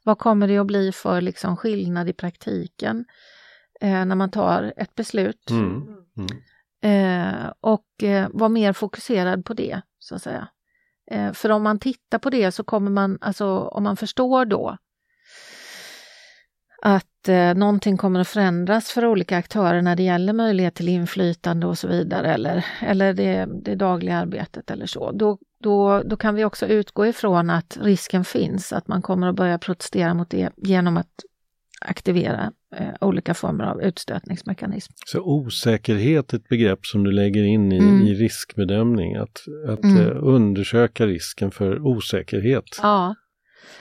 [0.03, 3.05] Vad kommer det att bli för liksom skillnad i praktiken
[3.81, 5.49] eh, när man tar ett beslut?
[5.49, 5.83] Mm.
[6.17, 6.41] Mm.
[6.81, 10.47] Eh, och eh, vara mer fokuserad på det, så att säga.
[11.33, 14.77] För om man tittar på det så kommer man, alltså om man förstår då
[16.81, 21.67] att eh, någonting kommer att förändras för olika aktörer när det gäller möjlighet till inflytande
[21.67, 26.35] och så vidare, eller, eller det, det dagliga arbetet eller så, då, då, då kan
[26.35, 30.49] vi också utgå ifrån att risken finns att man kommer att börja protestera mot det
[30.57, 31.09] genom att
[31.81, 34.93] aktivera eh, olika former av utstötningsmekanism.
[35.05, 38.01] Så osäkerhet är ett begrepp som du lägger in i, Mm.
[38.01, 39.97] i riskbedömning, att, att Mm.
[39.97, 42.63] eh, undersöka risken för osäkerhet.
[42.81, 43.15] Ja,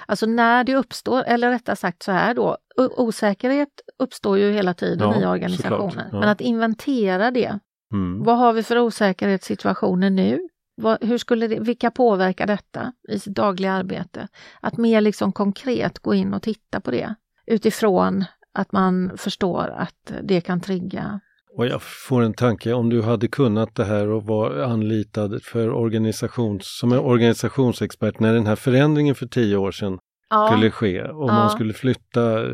[0.07, 3.68] alltså när det uppstår, eller rättare sagt så här då, osäkerhet
[3.99, 6.09] uppstår ju hela tiden Ja, i organisationer.
[6.12, 6.20] ja.
[6.20, 7.59] Men att inventera det,
[7.93, 8.22] Mm.
[8.24, 10.41] vad har vi för osäkerhetssituationer nu?
[10.76, 14.28] Vad, hur skulle det, vilka påverkar detta i sitt dagliga arbete?
[14.61, 17.14] Att mer liksom konkret gå in och titta på det
[17.47, 18.24] utifrån
[18.55, 21.20] att man förstår att det kan trigga.
[21.57, 25.70] Och jag får en tanke, om du hade kunnat det här och var anlitad för
[25.70, 29.98] organisations, som en organisationsexpert när den här förändringen för tio år sedan
[30.30, 31.32] Ja, skulle ske och Ja.
[31.32, 32.44] man skulle flytta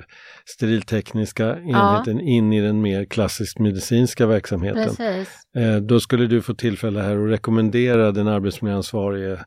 [0.46, 4.84] steriltekniska enheten in i den mer klassiskt medicinska verksamheten.
[4.96, 5.28] precis.
[5.56, 9.38] Eh, då skulle du få tillfälle här att rekommendera den arbetsmiljöansvarige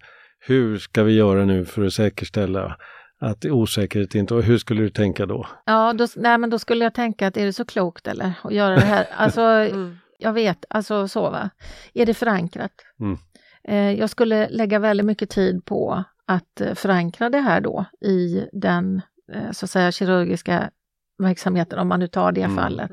[0.48, 2.78] hur ska vi göra nu för att säkerställa
[3.24, 5.48] att osäkerhet inte, och hur skulle du tänka då?
[5.66, 8.54] Ja, då, nej, men då skulle jag tänka att är det så klokt eller att
[8.54, 9.06] göra det här?
[9.18, 9.98] Alltså, Mm.
[10.20, 11.50] jag vet, alltså så va.
[11.94, 12.72] Är det förankrat?
[13.00, 13.18] Mm.
[13.68, 18.48] Eh, jag skulle lägga väldigt mycket tid på att eh, förankra det här då i
[18.54, 19.02] den
[19.34, 20.70] eh, så att säga kirurgiska
[21.18, 22.56] verksamheten, om man nu tar det Mm.
[22.58, 22.92] fallet.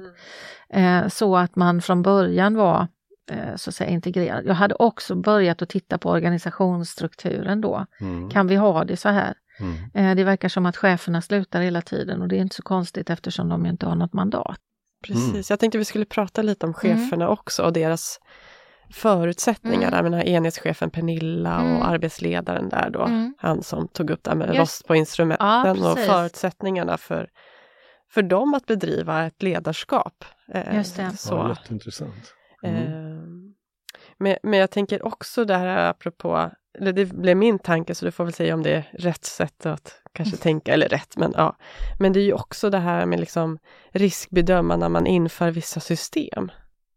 [0.73, 2.87] Eh, så att man från början var
[3.31, 4.47] eh, så att säga integrerad.
[4.47, 7.87] Jag hade också börjat att titta på organisationsstrukturen då.
[8.01, 8.31] Mm.
[8.31, 9.35] Kan vi ha det så här?
[9.61, 9.77] Mm.
[10.11, 13.11] Eh, Det verkar som att cheferna slutar hela tiden och det är inte så konstigt
[13.11, 14.59] eftersom de inte har något mandat.
[15.07, 16.99] Precis, jag tänkte vi skulle prata lite om Mm.
[16.99, 18.19] cheferna också och deras
[18.93, 19.89] förutsättningar.
[19.93, 20.05] Mm.
[20.05, 21.77] Den här enhetschefen Pernilla Mm.
[21.77, 23.03] och arbetsledaren där då.
[23.05, 23.35] Mm.
[23.39, 27.29] Han som tog upp det här med Just- rost på instrumenten Ja, och förutsättningarna för,
[28.11, 30.25] för dem att bedriva ett ledarskap.
[30.55, 31.11] Eh, Just det.
[31.17, 31.35] Så.
[31.35, 32.35] Ja, jätteintressant.
[32.63, 33.10] Mm.
[34.21, 38.11] Men, men jag tänker också det här apropå, eller det blev min tanke så du
[38.11, 41.57] får väl säga om det är rätt sätt att kanske tänka, eller rätt, men ja.
[41.99, 43.59] Men det är ju också det här med liksom
[43.91, 46.51] riskbedöma när man inför vissa system.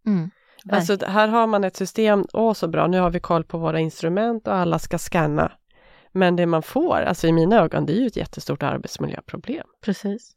[0.05, 0.31] Mm.
[0.69, 3.79] Alltså här har man ett system, åh så bra, nu har vi koll på våra
[3.79, 5.51] instrument och alla ska scanna.
[6.11, 9.67] Men det man får, alltså i mina ögon, det är ju ett jättestort arbetsmiljöproblem.
[9.81, 10.35] Precis.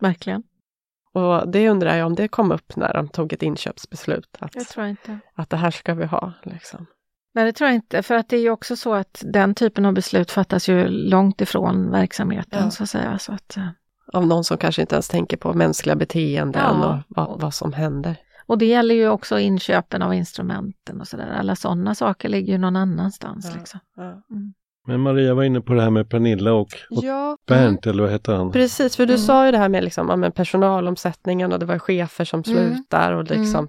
[0.00, 0.42] Verkligen.
[1.16, 4.68] Och det undrar jag om det kom upp när de tog ett inköpsbeslut, att, Jag
[4.68, 5.18] tror inte.
[5.34, 6.32] att det här ska vi ha.
[6.42, 6.86] Liksom.
[7.34, 9.86] Nej, det tror jag inte, för att det är ju också så att den typen
[9.86, 12.70] av beslut fattas ju långt ifrån verksamheten Ja.
[12.70, 13.18] så att säga.
[13.18, 13.68] Så att, eh,
[14.12, 16.88] Av någon som kanske inte ens tänker på mänskliga beteenden Ja.
[16.94, 18.16] och vad, vad som händer.
[18.46, 21.36] och det gäller ju också inköpen av instrumenten och sådär.
[21.38, 23.46] Alla sådana saker ligger ju någon annanstans.
[23.52, 23.58] Ja.
[23.58, 23.80] Liksom.
[23.96, 24.22] Ja,
[24.86, 28.12] Men Maria var inne på det här med Pernilla och, och ja Bernt, eller vad
[28.12, 28.52] hette han?
[28.52, 29.26] precis, för du Mm.
[29.26, 32.74] sa ju det här med, liksom, ja, men personalomsättningen och det var chefer som Mm.
[32.74, 33.68] slutar och liksom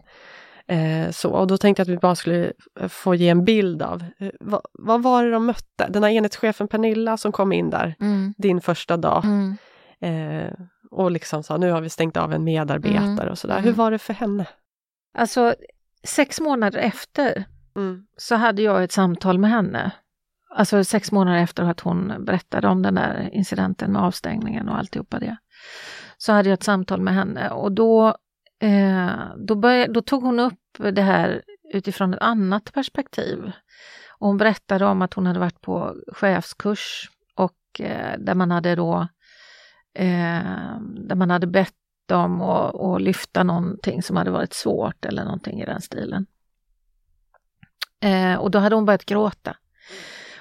[0.67, 1.29] eh, så.
[1.31, 4.29] Och då tänkte jag att vi bara skulle eh, få ge en bild av eh,
[4.39, 5.87] vad, vad var det de mötte?
[5.89, 8.33] Den här enhetschefen Pernilla som kom in där Mm.
[8.37, 9.57] din första dag Mm.
[10.01, 10.53] eh,
[10.91, 13.29] och liksom sa nu har vi stängt av en medarbetare Mm.
[13.29, 13.53] och sådär.
[13.55, 13.65] Mm.
[13.65, 14.45] Hur var det för henne?
[15.17, 15.55] Alltså,
[16.03, 17.43] sex månader efter
[17.75, 18.03] Mm.
[18.17, 19.91] så hade jag ett samtal med henne.
[20.49, 25.19] Alltså sex månader efter att hon berättade om den där incidenten med avstängningen och alltihopa
[25.19, 25.37] det.
[26.17, 28.17] Så hade jag ett samtal med henne och då,
[28.59, 31.41] eh, då, började, då tog hon upp det här
[31.73, 33.51] utifrån ett annat perspektiv.
[34.19, 38.75] Och hon berättade om att hon hade varit på chefskurs och eh, där man hade
[38.75, 39.07] då
[39.93, 41.73] eh, där man hade bett
[42.05, 46.25] dem att, att lyfta någonting som hade varit svårt eller någonting i den stilen.
[47.99, 49.57] Eh, och då hade hon börjat gråta.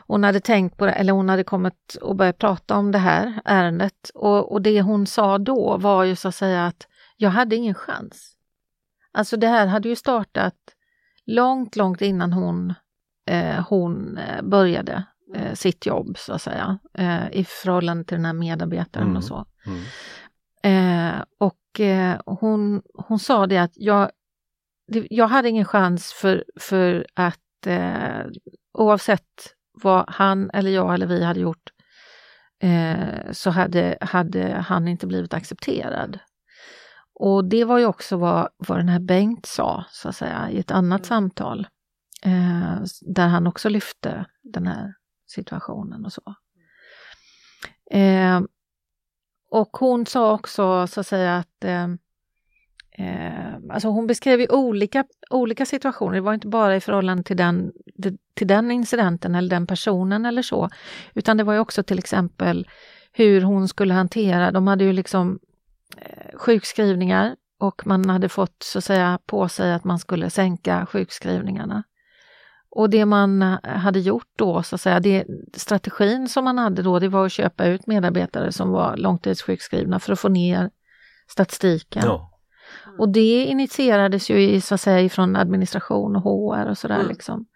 [0.06, 3.40] Hon hade tänkt på det, eller hon hade kommit och börjat prata om det här
[3.44, 4.10] ärendet.
[4.14, 6.86] Och, och det hon sa då var ju så att säga att
[7.16, 8.32] jag hade ingen chans.
[9.12, 10.54] Alltså det här hade ju startat
[11.26, 12.74] långt, långt innan hon,
[13.26, 15.04] eh, hon eh, började
[15.34, 16.78] eh, sitt jobb så att säga.
[16.98, 19.16] Eh, I förhållande till den här medarbetaren Mm.
[19.16, 19.46] och så.
[19.66, 19.82] Mm.
[20.62, 24.10] Eh, och eh, hon, hon sa det att jag,
[24.88, 27.40] det, jag hade ingen chans för, för att
[28.72, 31.70] oavsett vad han eller jag eller vi hade gjort
[32.62, 36.18] eh, så hade, hade han inte blivit accepterad.
[37.14, 40.58] Och det var ju också vad, vad den här Bengt sa, så att säga, i
[40.58, 41.66] ett annat samtal.
[42.22, 44.94] Eh, där han också lyfte den här
[45.26, 46.34] situationen och så.
[47.90, 48.40] Eh,
[49.50, 51.64] och hon sa också så att säga att
[52.98, 57.36] eh, alltså hon beskrev ju olika, olika situationer, det var inte bara i förhållande till
[57.36, 57.72] den,
[58.34, 60.68] till den incidenten eller den personen eller så,
[61.14, 62.68] utan det var ju också till exempel
[63.12, 65.38] hur hon skulle hantera, de hade ju liksom
[65.96, 70.86] eh, sjukskrivningar och man hade fått så att säga på sig att man skulle sänka
[70.86, 71.82] sjukskrivningarna.
[72.70, 75.24] Och det man eh, hade gjort då, så att säga, det,
[75.54, 80.12] strategin som man hade då, det var att köpa ut medarbetare som var långtidssjukskrivna för
[80.12, 80.70] att få ner
[81.28, 82.02] statistiken.
[82.04, 82.35] Ja.
[82.98, 87.08] Och det initierades ju i, så att säga ifrån administration och HR och sådär Mm.
[87.08, 87.46] liksom.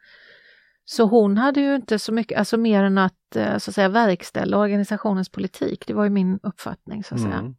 [0.84, 3.88] Så hon hade ju inte så mycket, alltså mer än att, eh, så att säga,
[3.88, 5.84] verkställa organisationens politik.
[5.86, 7.34] Det var ju min uppfattning så att säga.
[7.38, 7.54] Mm.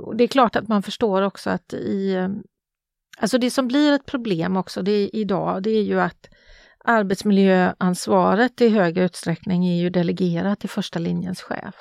[0.00, 2.14] Och det är klart att man förstår också att i...
[2.14, 2.28] eh,
[3.18, 6.28] Alltså det som blir ett problem också det idag, det är ju att
[6.84, 11.74] arbetsmiljöansvaret i hög utsträckning är ju delegerat till första linjens chef.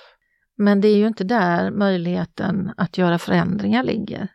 [0.57, 4.27] Men det är ju inte där möjligheten att göra förändringar ligger.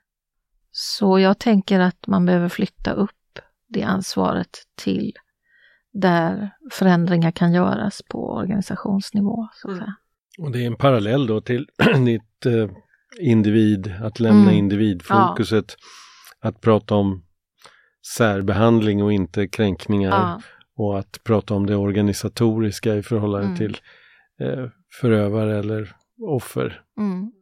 [0.82, 3.10] Så jag tänker att man behöver flytta upp
[3.68, 5.12] det ansvaret till
[5.92, 9.48] där förändringar kan göras på organisationsnivå.
[9.54, 9.92] Så att Mm.
[10.38, 11.66] Och det är en parallell då till
[12.06, 12.70] ditt eh,
[13.20, 14.54] individ, att lämna Mm.
[14.54, 15.76] individfokuset,
[16.40, 17.22] att prata om
[18.16, 20.40] särbehandling och inte kränkningar Ja,
[20.76, 23.56] och att prata om det organisatoriska i förhållande Mm.
[23.58, 23.76] till
[24.40, 24.66] eh,
[25.00, 25.92] förövare eller
[26.26, 26.82] offer.
[26.98, 27.32] mm,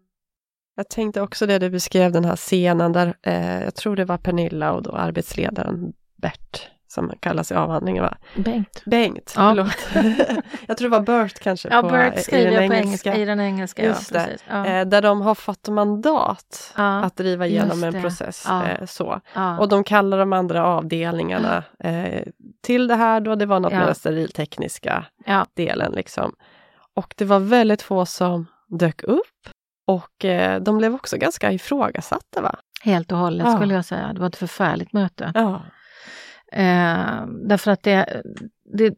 [0.79, 4.19] Jag tänkte också det du beskrev, den här scenen där, eh, jag tror det var
[4.19, 8.17] Pernilla och då arbetsledaren Bert, som kallas i avhandlingen va?
[8.37, 8.83] Bengt.
[8.87, 9.55] Bengt, Ja.
[9.55, 10.07] förlåt.
[10.69, 11.69] jag tror det var Bert kanske.
[11.69, 13.17] Ja, på, Bert i skriver den jag på engelska.
[13.17, 14.21] I den engelska, Just ja.
[14.21, 14.45] Precis.
[14.49, 14.67] Ja.
[14.67, 18.47] Eh, där de har fått mandat Ja, att driva igenom en process.
[18.47, 19.21] Eh, så.
[19.59, 22.23] Och de kallar de andra avdelningarna eh,
[22.63, 25.05] till det här då, det var något med den steriltekniska
[25.55, 26.33] delen liksom.
[26.95, 29.38] Och det var väldigt få som dök upp.
[29.89, 32.55] Och eh, de blev också ganska ifrågasatta va?
[32.83, 33.57] Helt och hållet Ja.
[33.57, 34.13] skulle jag säga.
[34.13, 35.33] Det var ett förfärligt möte.
[35.35, 35.63] Ja.
[36.53, 38.23] Eh, därför att det,
[38.75, 38.95] det,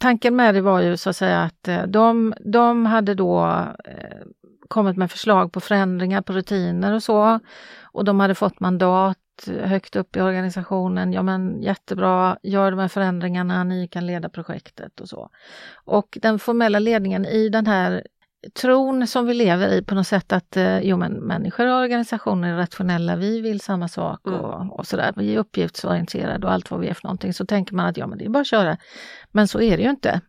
[0.00, 3.46] tanken med det var ju så att säga att eh, de, de hade då
[3.84, 4.26] eh,
[4.68, 7.40] kommit med förslag på förändringar på rutiner och så.
[7.82, 9.18] Och de hade fått mandat
[9.62, 11.12] högt upp i organisationen.
[11.12, 15.30] Ja men jättebra, gör de här förändringarna, ni kan leda projektet och så.
[15.84, 18.06] Och den formella ledningen i den här
[18.54, 22.52] tron som vi lever i på något sätt att eh, jo men människor och organisationer
[22.52, 24.40] är rationella, vi vill samma sak Mm.
[24.40, 25.12] och, och sådär.
[25.16, 27.34] Vi är uppgiftsorienterade och allt vad vi är för någonting.
[27.34, 28.76] Så tänker man att ja men det är bara att köra.
[29.30, 30.20] Men så är det ju inte.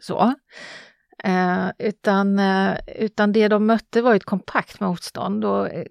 [0.00, 0.34] Så.
[1.24, 5.86] Eh, utan, eh, utan det de mötte var ett kompakt motstånd och eh,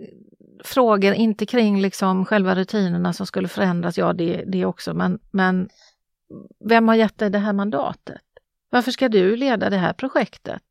[0.64, 5.70] frågor inte kring liksom själva rutinerna som skulle förändras, ja det, det också, men, men
[6.66, 8.22] vem har gett dig det här mandatet?
[8.70, 10.62] Varför ska du leda det här projektet?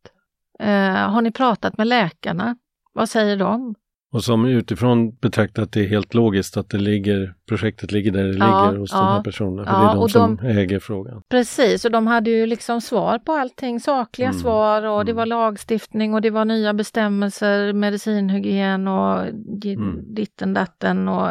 [0.60, 2.56] Eh, har ni pratat med läkarna?
[2.92, 3.74] Vad säger de?
[4.12, 8.32] Och som utifrån betraktat det är helt logiskt att det ligger, projektet ligger där det
[8.38, 9.04] Ja, ligger hos de ja.
[9.04, 9.64] här personerna.
[9.64, 11.22] För Ja, det är de och som de- äger frågan.
[11.30, 15.16] Precis, och de hade ju liksom svar på allting, sakliga Mm, svar och det mm.
[15.16, 19.20] var lagstiftning och det var nya bestämmelser, medicinhygien och
[19.64, 20.14] Mm.
[20.14, 21.30] ditten datten och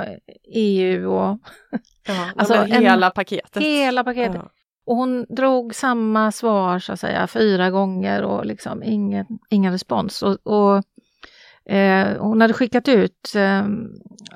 [0.53, 1.39] EU och
[2.07, 3.63] Ja, Alltså, alltså, en- hela paketet.
[3.63, 4.41] hela paketet.
[4.85, 10.23] Och hon drog samma svar så att säga fyra gånger och liksom ingen, ingen respons.
[10.23, 10.83] Och, och
[11.73, 13.65] eh, hon hade skickat ut, eh,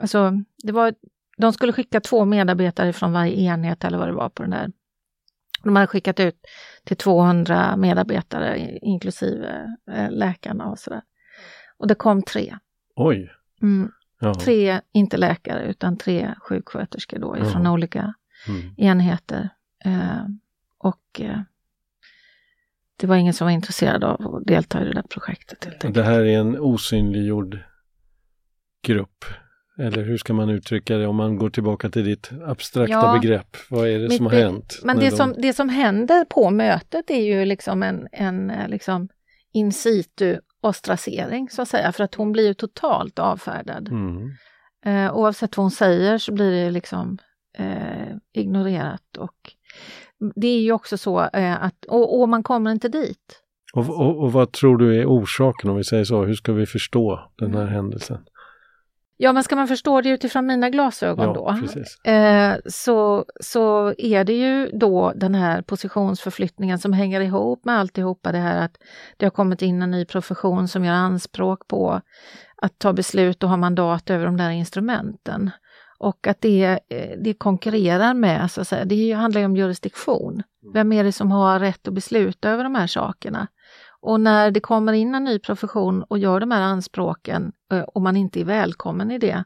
[0.01, 0.31] alltså
[0.63, 0.93] det var,
[1.37, 4.71] de skulle skicka två medarbetare från varje enhet eller vad det var på den där.
[5.63, 6.35] De hade skickat ut
[6.83, 11.01] till 200 medarbetare inklusive eh, läkarna och sådär.
[11.77, 12.57] Och det kom tre.
[12.95, 13.31] Oj!
[13.61, 13.91] Mm,
[14.43, 17.73] tre, inte läkare, utan tre sjuksköterskor då ifrån Jaha.
[17.73, 18.13] olika
[18.47, 18.73] Mm.
[18.77, 19.49] enheter.
[19.87, 20.25] Eh,
[20.77, 21.39] och eh,
[22.99, 25.65] det var ingen som var intresserad av att delta i det där projektet.
[25.65, 25.93] Helt enkelt.
[25.95, 27.59] Det här är en osynliggjord
[28.83, 29.25] grupp.
[29.79, 33.19] Eller hur ska man uttrycka det om man går tillbaka till ditt abstrakta Ja.
[33.21, 33.57] begrepp?
[33.69, 34.79] Vad är det som har be- hänt?
[34.83, 38.67] Men det, de- som, det som händer på mötet är ju liksom en, en eh,
[38.67, 39.09] liksom
[39.53, 43.87] in situ ostracering så att säga, för att hon blir ju totalt avfärdad.
[43.87, 44.29] Mm.
[44.85, 47.17] Eh, oavsett vad hon säger så blir det liksom
[47.57, 49.53] eh, ignorerat och
[50.35, 53.41] det är ju också så eh, att, och, och man kommer inte dit.
[53.73, 56.23] Och, och, och vad tror du är orsaken om vi säger så?
[56.25, 57.59] Hur ska vi förstå den Mm.
[57.61, 58.17] här händelsen?
[59.19, 61.99] Ja, men ska man förstå det utifrån mina glasögon Ja, då, precis.
[62.05, 68.31] eh, så, så är det ju då den här positionsförflyttningen som hänger ihop med alltihopa
[68.31, 68.77] det här att
[69.17, 72.01] det har kommit in en ny profession som gör anspråk på
[72.61, 75.51] att ta beslut och ha mandat över de där instrumenten.
[75.99, 80.43] Och att det, eh, det konkurrerar med, så att säga, det handlar ju om jurisdiktion.
[80.73, 83.47] Vem är det som har rätt att besluta över de här sakerna?
[83.99, 88.01] Och när det kommer in en ny profession och gör de här anspråken eh, och
[88.01, 89.43] man inte är välkommen i det,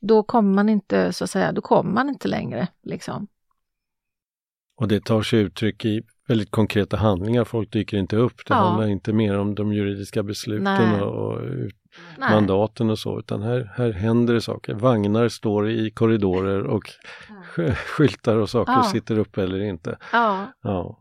[0.00, 2.68] då kommer man inte, så att säga, då kommer man inte längre.
[2.82, 3.26] Liksom.
[4.76, 7.44] Och det tar sig uttryck i väldigt konkreta handlingar.
[7.44, 8.36] Folk dyker inte upp.
[8.36, 8.58] Det Ja.
[8.60, 11.02] handlar inte mer om de juridiska besluten Nej.
[11.02, 11.76] och, och ut-
[12.18, 12.30] Nej.
[12.30, 14.74] mandaten och så, utan här, här händer det saker.
[14.74, 18.82] Vagnar står i korridorer och sk- skyltar och saker Ja.
[18.82, 19.98] sitter uppe eller inte.
[20.12, 20.98] Ja, Ja.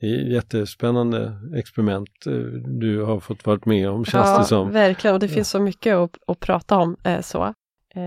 [0.00, 2.32] Det är ett jättespännande experiment eh,
[2.80, 4.72] du har fått varit med om känns ja, det som.
[4.72, 5.14] verkligen.
[5.14, 6.96] Och det finns så mycket att, att prata om.
[7.04, 7.44] Eh, så.
[7.94, 8.02] Eh,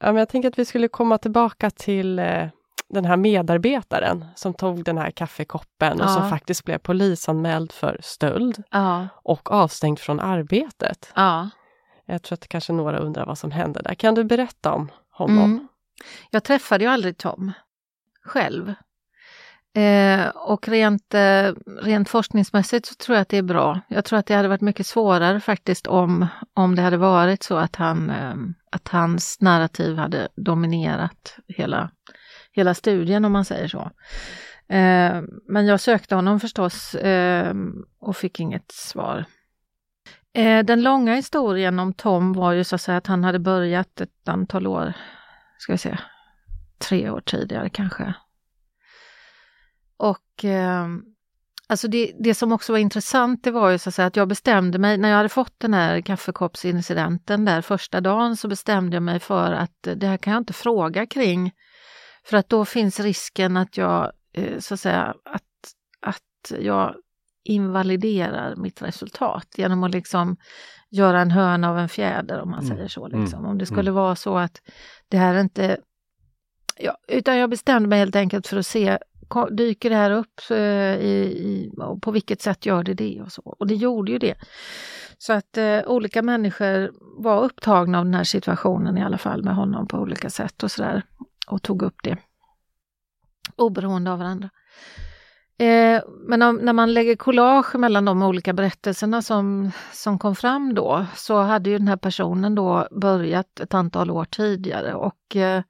[0.00, 2.46] ja, men jag tänker att vi skulle komma tillbaka till eh,
[2.88, 6.08] den här medarbetaren som tog den här kaffekoppen och Ja.
[6.14, 11.12] som faktiskt blev polisanmäld för stöld ja, och avstängd från arbetet.
[11.16, 11.50] ja.
[12.10, 13.94] Jag tror att kanske några undrar vad som hände där.
[13.94, 15.44] Kan du berätta om honom?
[15.44, 15.68] Mm.
[16.30, 17.52] Jag träffade ju aldrig Tom
[18.24, 18.74] själv.
[19.74, 21.52] Eh, och rent, eh,
[21.82, 23.80] rent forskningsmässigt så tror jag att det är bra.
[23.88, 27.56] Jag tror att det hade varit mycket svårare faktiskt om, om det hade varit så
[27.56, 28.34] att, han, eh,
[28.70, 31.90] att hans narrativ hade dominerat hela,
[32.52, 33.90] hela studien om man säger så.
[34.68, 37.54] Eh, men jag sökte honom förstås eh,
[38.00, 39.24] och fick inget svar.
[40.32, 44.00] Eh, den långa historien om Tom var ju så att säga att han hade börjat
[44.00, 44.92] ett antal år,
[45.58, 45.98] ska vi se,
[46.78, 48.14] tre år tidigare kanske.
[49.96, 50.86] Och eh,
[51.66, 54.28] alltså det, det som också var intressant det var ju så att säga att jag
[54.28, 59.02] bestämde mig, när jag hade fått den här kaffekoppsincidenten där första dagen så bestämde jag
[59.02, 61.52] mig för att eh, det här kan jag inte fråga kring.
[62.24, 65.42] För att då finns risken att jag, eh, så att säga, att,
[66.00, 66.94] att jag
[67.44, 70.36] invaliderar mitt resultat genom att liksom
[70.90, 72.76] göra en höna av en fjäder om man Mm.
[72.76, 73.06] säger så.
[73.06, 73.20] Mm.
[73.20, 73.46] Liksom.
[73.46, 74.62] Om det skulle vara så att
[75.08, 75.78] det här inte...
[76.78, 78.98] Ja, utan jag bestämde mig helt enkelt för att se,
[79.50, 80.56] dyker det här upp eh,
[80.96, 83.42] i, i, och på vilket sätt gör det det och så.
[83.42, 84.34] Och det gjorde ju det.
[85.18, 86.90] Så att eh, olika människor
[87.22, 90.70] var upptagna av den här situationen i alla fall med honom på olika sätt och
[90.70, 91.02] sådär.
[91.46, 92.16] Och tog upp det.
[93.56, 94.50] Oberoende av varandra.
[95.60, 100.74] Eh, men om, när man lägger collage mellan de olika berättelserna som, som kom fram
[100.74, 105.62] då så hade ju den här personen då börjat ett antal år tidigare och eh,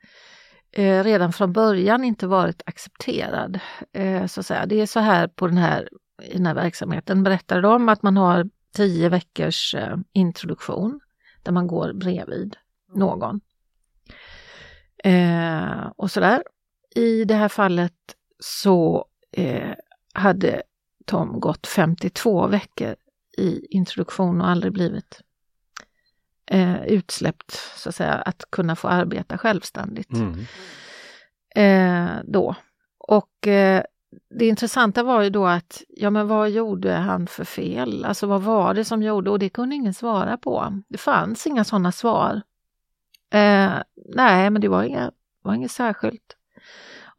[0.72, 3.60] eh, redan från början inte varit accepterad.
[3.92, 4.66] Eh, så att säga.
[4.66, 5.88] Det är så här på den här,
[6.22, 11.00] i den här verksamheten berättar de att man har tio veckors eh, introduktion
[11.42, 12.56] där man går bredvid
[12.94, 13.40] någon.
[15.04, 16.42] Eh, och sådär.
[16.94, 17.94] I det här fallet
[18.38, 19.72] så eh,
[20.14, 20.62] hade
[21.06, 22.94] Tom gått 52 veckor
[23.38, 25.20] i introduktion och aldrig blivit
[26.46, 30.44] eh, utsläppt, så att säga, att kunna få arbeta självständigt Mm.
[31.54, 32.54] eh, då.
[32.98, 33.82] Och eh,
[34.30, 38.04] det intressanta var ju då att, ja men vad gjorde han för fel?
[38.04, 39.30] Alltså vad var det som gjorde?
[39.30, 40.82] Och det kunde ingen svara på.
[40.88, 42.42] Det fanns inga sådana svar.
[43.30, 43.72] Eh,
[44.14, 45.12] nej, men det var, inga,
[45.42, 46.36] var inget särskilt.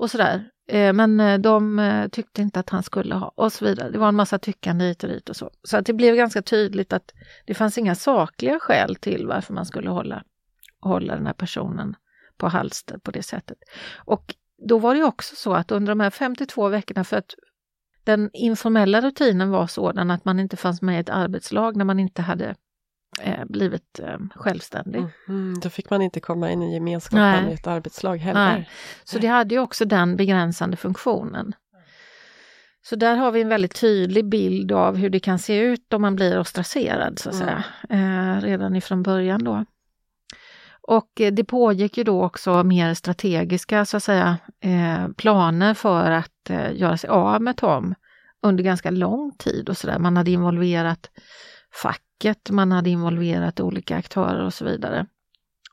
[0.02, 0.50] Och sådär.
[0.68, 3.90] Eh, men eh, de eh, tyckte inte att han skulle ha och så vidare.
[3.90, 5.50] Det var en massa tyckande hit och dit och så.
[5.64, 7.14] Så att det blev ganska tydligt att
[7.46, 10.24] det fanns inga sakliga skäl till varför man skulle hålla,
[10.80, 11.96] hålla den här personen
[12.38, 13.58] på halster på det sättet.
[14.06, 14.36] Och
[14.68, 17.36] då var det också så att under de här 52 veckorna, för att
[18.04, 22.00] den informella rutinen var sådan att man inte fanns med i ett arbetslag när man
[22.00, 22.56] inte hade
[23.22, 25.06] eh, blivit eh, självständig.
[25.28, 28.54] Mhm, då fick man inte komma in i gemenskapen i ett arbetslag heller.
[28.54, 28.70] Nej.
[29.04, 31.54] Så det hade ju också den begränsande funktionen.
[32.84, 36.02] Så där har vi en väldigt tydlig bild av hur det kan se ut om
[36.02, 37.48] man blir ostracerad så att Mm.
[37.48, 39.66] säga, eh, redan ifrån början då.
[40.82, 46.12] Och eh, det pågick ju då också mer strategiska så att säga eh, planer för
[46.12, 47.96] att eh, göra sig av med Tom
[48.42, 50.00] under ganska lång tid och så där.
[50.00, 51.10] Man hade involverat
[52.22, 55.06] facket, man hade involverat olika aktörer och så vidare.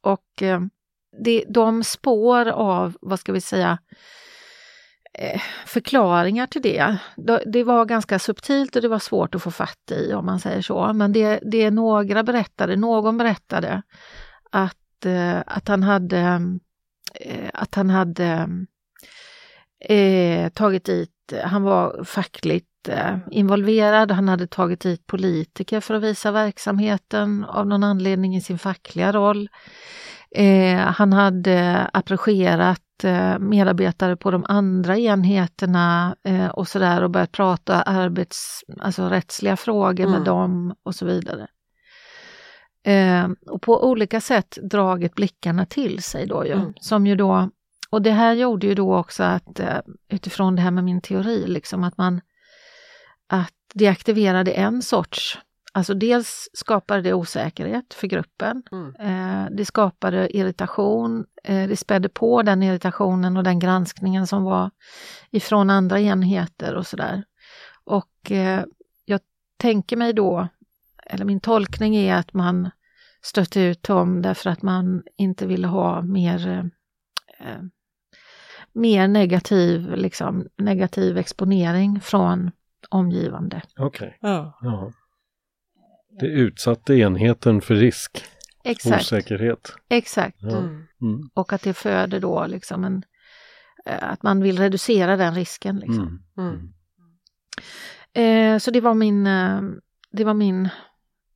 [0.03, 0.61] Och eh,
[1.25, 3.79] det, de spår av, vad ska vi säga,
[5.15, 6.97] eh, förklaringar till det.
[7.47, 10.63] Det- var ganska subtilt och det var svårt att få fatt i om man säger
[10.63, 10.93] så.
[10.93, 13.83] Men det, det några berättade, någon berättade
[14.53, 16.41] att, eh, att han hade,
[17.15, 18.49] eh, att han hade
[19.81, 21.11] eh, tagit dit,
[21.45, 27.67] han var fackligt eh, involverad, han hade tagit dit politiker för att visa verksamheten av
[27.67, 29.49] någon anledning i sin fackliga roll.
[30.31, 37.33] Eh, han hade approcherat eh, medarbetare på de andra enheterna eh, och sådär och börjat
[37.33, 40.25] prata arbets, alltså rättsliga frågor med Mm.
[40.25, 41.47] dem och så vidare.
[42.87, 46.53] Eh, och på olika sätt dragit blickarna till sig då ju.
[46.53, 46.73] Mm.
[46.81, 47.51] Som ju då,
[47.91, 49.79] och det här gjorde ju då också att eh,
[50.09, 52.21] utifrån det här med min teori, liksom att man
[53.27, 55.39] att det aktiverade en sorts,
[55.73, 58.95] alltså dels skapade det osäkerhet för gruppen, Mm.
[59.01, 64.71] eh, det skapade irritation, eh, det spädde på den irritationen och den granskningen som var
[65.31, 67.25] ifrån andra enheter och sådär.
[67.85, 68.65] Och eh,
[69.05, 69.21] jag
[69.57, 70.49] tänker mig då,
[71.07, 72.71] eller min tolkning är att man
[73.23, 76.71] stötte ut Tom därför att man inte ville ha mer
[78.81, 82.51] mer negativ, liksom, negativ exponering från
[82.89, 83.63] omgivande.
[83.79, 84.19] Okej.
[84.21, 84.59] Ja.
[84.63, 84.93] Ja.
[86.21, 88.25] Det utsatte enheten för risk,
[88.65, 89.73] Exakt, osäkerhet.
[89.89, 90.37] exakt.
[90.41, 90.57] Ja.
[90.59, 90.87] Mm.
[91.03, 91.31] Mm.
[91.35, 93.03] Och att det föder då liksom en,
[93.87, 95.77] eh, att man vill reducera den risken.
[95.77, 96.23] Liksom.
[96.39, 96.49] Mm.
[96.53, 96.73] Mm.
[98.55, 99.61] Eh, så det var min, eh,
[100.13, 100.69] det var min,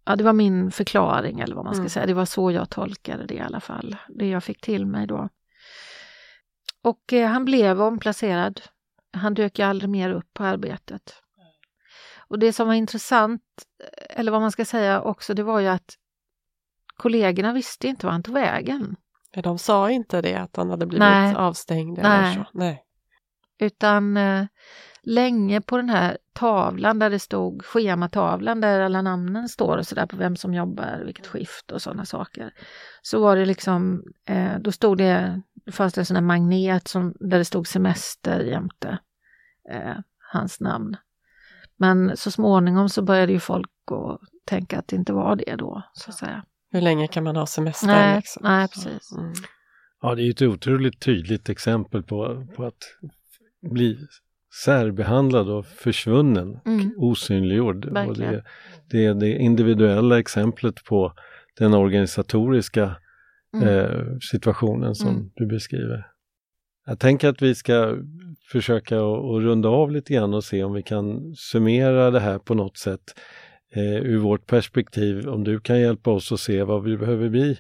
[0.05, 1.91] ja det var min förklaring eller vad man ska Mm.
[1.91, 2.07] säga.
[2.07, 3.97] Det var så jag tolkade det i alla fall.
[4.09, 5.29] Det jag fick till mig då.
[6.83, 8.61] Och eh, han blev omplacerad.
[9.13, 11.15] Han dök ju aldrig mer upp på arbetet.
[12.29, 13.43] Och det som var intressant,
[13.85, 15.95] eh, eller vad man ska säga också, det var ju att
[16.97, 18.97] kollegorna visste inte var han tog vägen.
[19.35, 21.35] Ja, De sa inte det att han hade blivit Nej.
[21.35, 22.35] avstängd eller Nej.
[22.35, 22.45] så.
[22.53, 22.83] Nej.
[23.59, 24.45] Utan eh,
[25.03, 30.07] länge på den här tavlan där det stod, schematavlan där alla namnen står och sådär
[30.07, 32.53] på vem som jobbar, vilket skift och sådana saker.
[33.03, 36.89] Så var det liksom, eh, då stod det, det fanns det en sån här magnet
[36.89, 38.99] som, där det stod semester jämte
[39.71, 39.97] eh,
[40.33, 40.97] hans namn.
[41.77, 45.83] Men så småningom så började ju folk att tänka att det inte var det då,
[45.93, 46.45] så att säga.
[46.71, 47.87] Hur länge kan man ha semester?
[47.87, 48.41] Nej, liksom?
[48.45, 49.13] nej, Så, precis.
[49.13, 49.33] Mm.
[50.03, 52.83] Ja, det är ett otroligt tydligt exempel på, på att
[53.71, 53.99] bli
[54.65, 56.95] särbehandlad och försvunnen, Mm.
[56.99, 57.85] osynliggjord.
[57.85, 58.45] Och det,
[58.91, 61.13] det är det individuella exemplet på
[61.59, 62.97] den organisatoriska
[63.55, 63.69] Mm.
[63.69, 65.31] eh, situationen som Mm.
[65.35, 66.07] du beskriver.
[66.87, 67.97] Jag tänker att vi ska
[68.53, 72.55] försöka att, runda av lite grann och se om vi kan summera det här på
[72.55, 73.01] något sätt
[73.75, 75.29] eh, ur vårt perspektiv.
[75.29, 77.59] Om du kan hjälpa oss att se vad vi behöver vi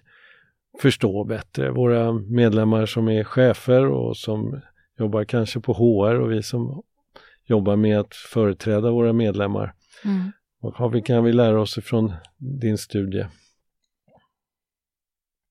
[0.82, 1.70] förstå bättre.
[1.70, 4.61] Våra medlemmar som är chefer och som
[4.99, 6.82] jobbar kanske på HR och vi som
[7.45, 9.74] jobbar med att företräda våra medlemmar.
[10.05, 10.32] Mm.
[10.61, 13.26] Vad kan vi lära oss ifrån din studie?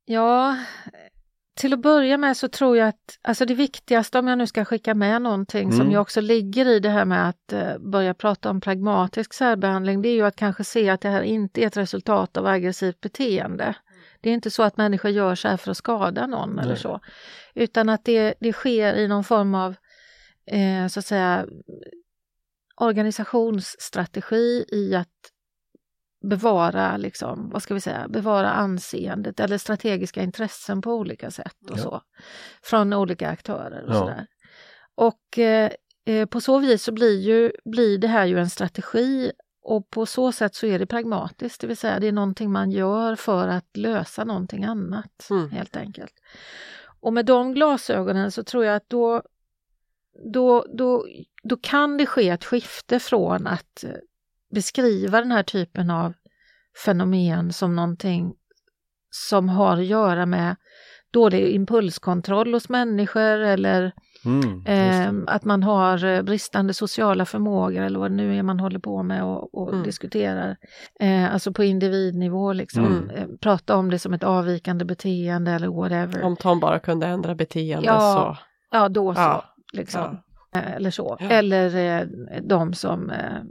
[0.06, 0.58] Ja,
[1.56, 4.66] till att börja med så tror jag att alltså det viktigaste om jag nu ska
[4.66, 5.92] skicka med någonting som Mm.
[5.92, 10.10] ju också ligger i det här med att eh, börja prata om pragmatisk särbehandling, det
[10.10, 13.76] är ju att kanske se att det här inte är ett resultat av aggressivt beteende.
[14.22, 16.80] Det är inte så att människor gör så här för att skada någon eller Nej.
[16.80, 17.00] så,
[17.56, 19.76] utan att det, det sker i någon form av
[20.46, 21.46] eh, så att säga
[22.76, 25.31] organisationsstrategi i att
[26.22, 31.78] bevara, liksom, vad ska vi säga, bevara anseendet eller strategiska intressen på olika sätt och
[31.78, 31.84] Ja.
[31.84, 32.02] så.
[32.64, 34.00] Från olika aktörer och Ja.
[34.00, 34.28] sådär.
[34.96, 35.72] Och eh,
[36.06, 39.32] eh, på så vis så blir, ju, blir det här ju en strategi
[39.64, 42.72] och på så sätt så är det pragmatiskt, det vill säga det är någonting man
[42.72, 45.50] gör för att lösa någonting annat Mm.
[45.52, 46.14] helt enkelt.
[47.00, 49.22] Och med de glasögonen så tror jag att då,
[50.34, 51.08] då, då,
[51.44, 53.90] då kan det ske ett skifte från att eh,
[54.52, 56.14] beskriva den här typen av
[56.86, 58.34] fenomen som någonting
[59.10, 60.56] som har att göra med
[61.14, 63.92] dålig impulskontroll hos människor eller
[64.26, 68.60] Mm, eh, att man har eh, bristande sociala förmågor eller vad det nu är man
[68.60, 69.84] håller på med och, och Mm.
[69.84, 70.58] diskuterar.
[71.00, 72.86] Eh, alltså på individnivå liksom.
[72.86, 73.10] Mm.
[73.10, 76.24] Eh, prata om det som ett avvikande beteende eller whatever.
[76.24, 78.38] Om Tom bara kunde ändra beteende Ja, så.
[78.78, 79.22] Ja, då så.
[79.22, 80.02] Ja, Liksom.
[80.02, 80.24] Ja.
[80.56, 81.18] Eh, Eller så.
[81.20, 81.30] Ja.
[81.30, 82.08] Eller eh,
[82.44, 83.42] de som eh,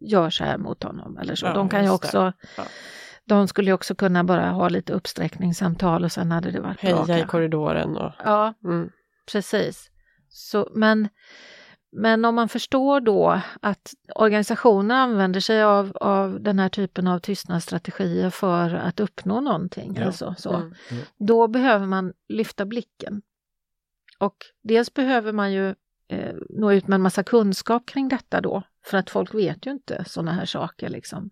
[0.00, 1.18] gör så här mot honom.
[1.18, 1.46] Eller så.
[1.46, 2.64] Ja, de kan ju också Ja.
[3.28, 7.04] De skulle ju också kunna bara ha lite uppsträckningssamtal och sen hade det varit bra.
[7.04, 8.12] Heja i korridoren och...
[8.24, 8.90] Ja, Mm.
[9.32, 9.90] precis.
[10.28, 11.08] Så, men,
[11.92, 17.18] men om man förstår då att organisationer använder sig av, av den här typen av
[17.18, 20.06] tystnadsstrategier för att uppnå någonting, Ja.
[20.06, 20.72] alltså, så, Mm.
[21.18, 23.22] då behöver man lyfta blicken.
[24.18, 25.74] Och dels behöver man ju
[26.08, 29.70] eh, nå ut med en massa kunskap kring detta då, för att folk vet ju
[29.70, 31.30] inte sådana här saker liksom.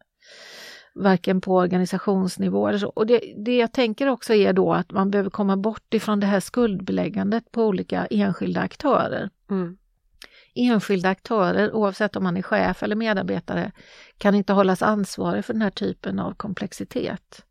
[0.95, 2.89] Varken på organisationsnivå eller så.
[2.89, 6.27] Och det, det jag tänker också är då att man behöver komma bort ifrån det
[6.27, 9.31] här skuldbeläggandet på olika enskilda aktörer.
[9.51, 9.77] Mm.
[10.55, 13.73] Enskilda aktörer, oavsett om man är chef eller medarbetare,
[14.19, 17.45] kan inte hållas ansvarig för den här typen av komplexitet.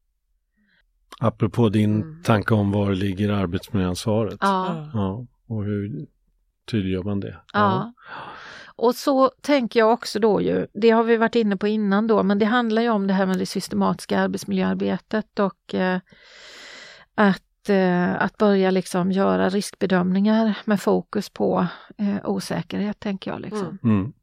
[1.20, 2.24] Apropå din Mm.
[2.24, 4.38] tanke om var ligger arbetsmiljöansvaret.
[4.42, 4.90] Ja.
[4.94, 6.06] Ja, och hur
[6.72, 7.38] tydliggör man det?
[7.54, 7.94] Ja.
[8.76, 12.24] Och så tänker jag också då ju, det har vi varit inne på innan då,
[12.24, 16.00] men det handlar ju om det här med det systematiska arbetsmiljöarbetet och eh,
[17.16, 23.42] att, eh, att börja liksom göra riskbedömningar med fokus på eh, osäkerhet, tänker jag.
[23.42, 23.78] Liksom.
[23.84, 24.14] Mm.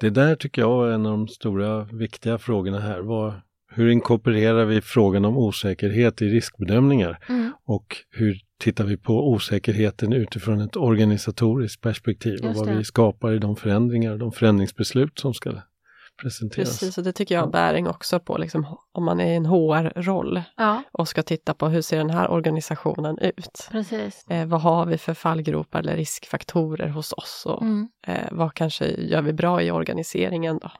[0.00, 3.00] Det där tycker jag är en av de stora viktiga frågorna här.
[3.00, 3.32] Vad,
[3.70, 7.18] hur inkorporerar vi frågan om osäkerhet i riskbedömningar?
[7.28, 7.52] Mm.
[7.64, 13.38] Och hur tittar vi på osäkerheten utifrån ett organisatoriskt perspektiv och vad vi skapar i
[13.38, 15.52] de förändringar, de förändringsbeslut som ska
[16.22, 16.68] presenteras.
[16.80, 19.46] Precis, och det tycker jag har bäring också på liksom, om man är i en
[19.46, 23.68] HR-roll Ja, och ska titta på hur ser den här organisationen ut?
[23.70, 24.24] precis.
[24.30, 27.42] Eh, vad har vi för fallgropar eller riskfaktorer hos oss?
[27.46, 30.70] Och, Mm, eh, vad kanske gör vi bra i organiseringen då?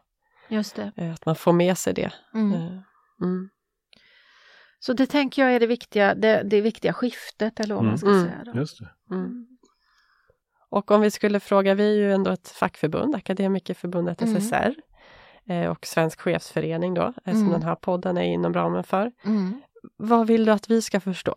[0.51, 0.93] Just det.
[0.97, 2.13] Eh, att man får med sig det.
[2.35, 2.53] Mm.
[2.53, 2.79] Eh,
[3.23, 3.49] mm.
[4.79, 7.91] Så det tänker jag är det viktiga, det, det viktiga skiftet eller vad Mm.
[7.91, 8.25] man ska Mm.
[8.25, 8.43] säga.
[8.45, 8.61] Då.
[8.61, 9.15] Just det.
[9.15, 9.47] Mm.
[10.71, 14.37] Och om vi skulle fråga, vi är ju ändå ett fackförbund, Akademikerförbundet Mm.
[14.41, 14.75] SSR
[15.49, 17.51] eh, och Svensk chefsförening då, som Mm.
[17.51, 19.13] den här podden är inom ramen för.
[19.25, 19.61] Mm.
[19.97, 21.35] Vad vill du att vi ska förstå?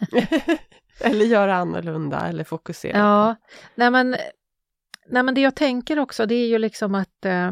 [1.00, 3.36] eller göra annorlunda eller fokusera Ja,
[3.74, 4.16] nej men,
[5.08, 7.50] nej men det jag tänker också det är ju liksom att eh,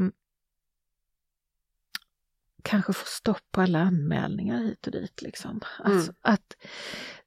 [2.69, 5.23] kanske få stopp på alla anmälningar hit och dit.
[5.23, 5.61] Liksom.
[5.85, 6.57] Alltså, att,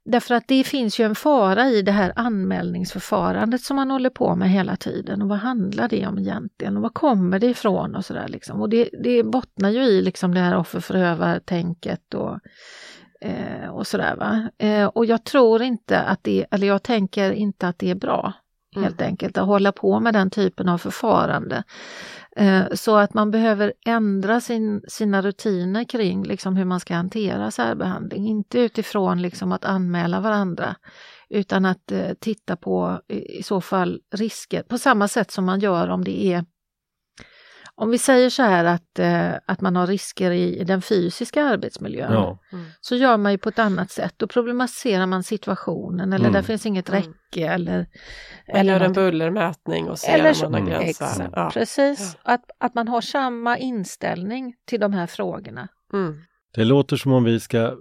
[0.06, 4.36] därför att det finns ju en fara i det här anmälningsförfarandet som man håller på
[4.36, 5.22] med hela tiden.
[5.22, 6.78] Och vad handlar det om egentligen?
[6.78, 7.96] Och var kommer det ifrån?
[7.96, 8.62] Och, så där, liksom.
[8.62, 12.40] och det, det bottnar ju i liksom det här offer-förövar-tänket och
[13.22, 14.50] eh, och sådär va.
[14.58, 18.34] Eh, och jag tror inte att det, eller jag tänker inte att det är bra
[18.76, 21.64] helt enkelt att hålla på med den typen av förfarande.
[22.38, 27.52] Eh, så att man behöver ändra sin, sina rutiner kring liksom hur man ska hantera
[27.52, 28.28] särbehandling.
[28.28, 30.76] Inte utifrån liksom att anmäla varandra
[31.30, 35.90] utan att eh, titta på i så fall risker på samma sätt som man gör
[35.90, 36.46] om det är
[37.82, 41.44] om vi säger så här att, eh, att man har risker i, i den fysiska
[41.44, 42.38] arbetsmiljön Ja.
[42.82, 44.14] så gör man ju på ett annat sätt.
[44.18, 46.34] Då problematiserar man situationen eller Mm.
[46.34, 47.02] där finns inget Mm.
[47.02, 47.86] räcke eller...
[48.54, 50.82] Man gör en bullermätning och ser Eller om man har Mm.
[50.84, 51.06] gränser.
[51.06, 51.50] Exakt, Ja.
[51.54, 52.18] precis.
[52.24, 55.68] Att, att man har samma inställning till de här frågorna.
[55.94, 56.16] Mm.
[56.56, 57.74] Det låter som om vi ska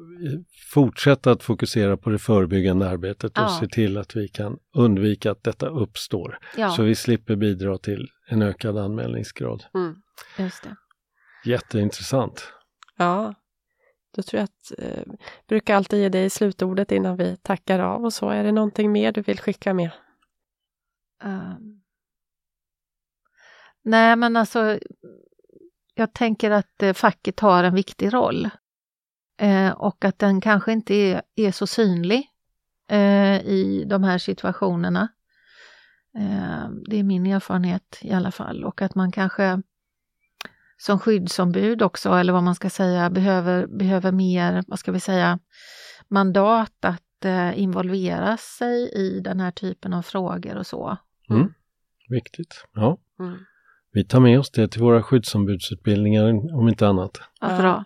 [0.73, 3.59] fortsätta att fokusera på det förebyggande arbetet och Ja.
[3.61, 6.39] se till att vi kan undvika att detta uppstår.
[6.57, 9.65] Ja, Så vi slipper bidra till en ökad anmälningsgrad.
[9.75, 10.03] Mm.
[10.39, 10.77] just det.
[11.45, 12.53] Jätteintressant.
[12.97, 13.35] Ja,
[14.15, 15.13] då tror jag att eh,
[15.49, 18.31] brukar alltid ge dig slutordet innan vi tackar av och så.
[18.31, 19.91] Är det någonting mer du vill skicka med?
[21.23, 21.81] Ehm.
[23.83, 24.79] nej, men alltså
[25.95, 28.51] jag tänker att eh, facket har en viktig roll
[29.41, 32.29] eh, och att den kanske inte är, är så synlig
[32.89, 35.09] eh, i de här situationerna.
[36.17, 39.63] Eh, det är min erfarenhet i alla fall och att man kanske
[40.79, 45.39] som skyddsombud också, eller vad man ska säga, behöver, behöver mer, vad ska vi säga,
[46.09, 50.97] mandat att eh, involvera sig i den här typen av frågor och så.
[51.31, 51.53] Mm.
[52.09, 52.65] Viktigt.
[52.73, 52.99] Ja.
[53.19, 53.39] Mm.
[53.93, 57.21] Vi tar med oss det till våra skyddsombudsutbildningar om inte annat.
[57.41, 57.85] Ja, bra.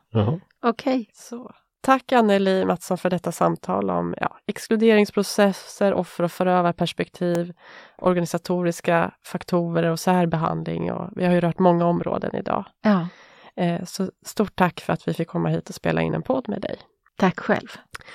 [0.63, 1.11] Okej.
[1.13, 1.55] Så.
[1.85, 7.53] Tack Anneli Mattsson för detta samtal om ja, exkluderingsprocesser, offer och förövarperspektiv,
[7.99, 10.93] organisatoriska faktorer och särbehandling.
[10.93, 12.65] Och vi har ju rört många områden idag.
[12.83, 13.09] Ja,
[13.57, 16.49] Eh, så stort tack för att vi fick komma hit och spela in en podd
[16.49, 16.79] med dig.
[17.17, 17.69] tack själv.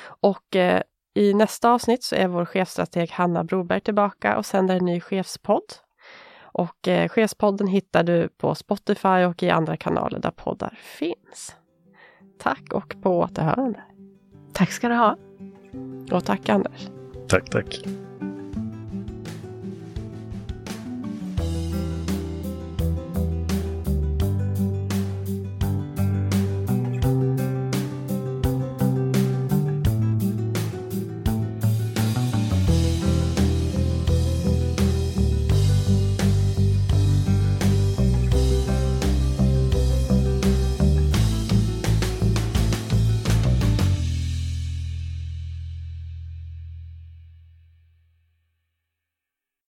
[0.06, 0.82] Och eh,
[1.16, 5.74] i nästa avsnitt så är vår chefstrateg Hanna Broberg tillbaka och sänder en ny chefspodd.
[6.42, 11.56] Och eh, chefspodden hittar du på Spotify och i andra kanaler där poddar finns.
[12.40, 13.80] Tack och på återhörande.
[14.54, 15.18] Tack ska du ha.
[16.12, 16.90] Och tack Anders.
[17.28, 17.84] Tack, tack.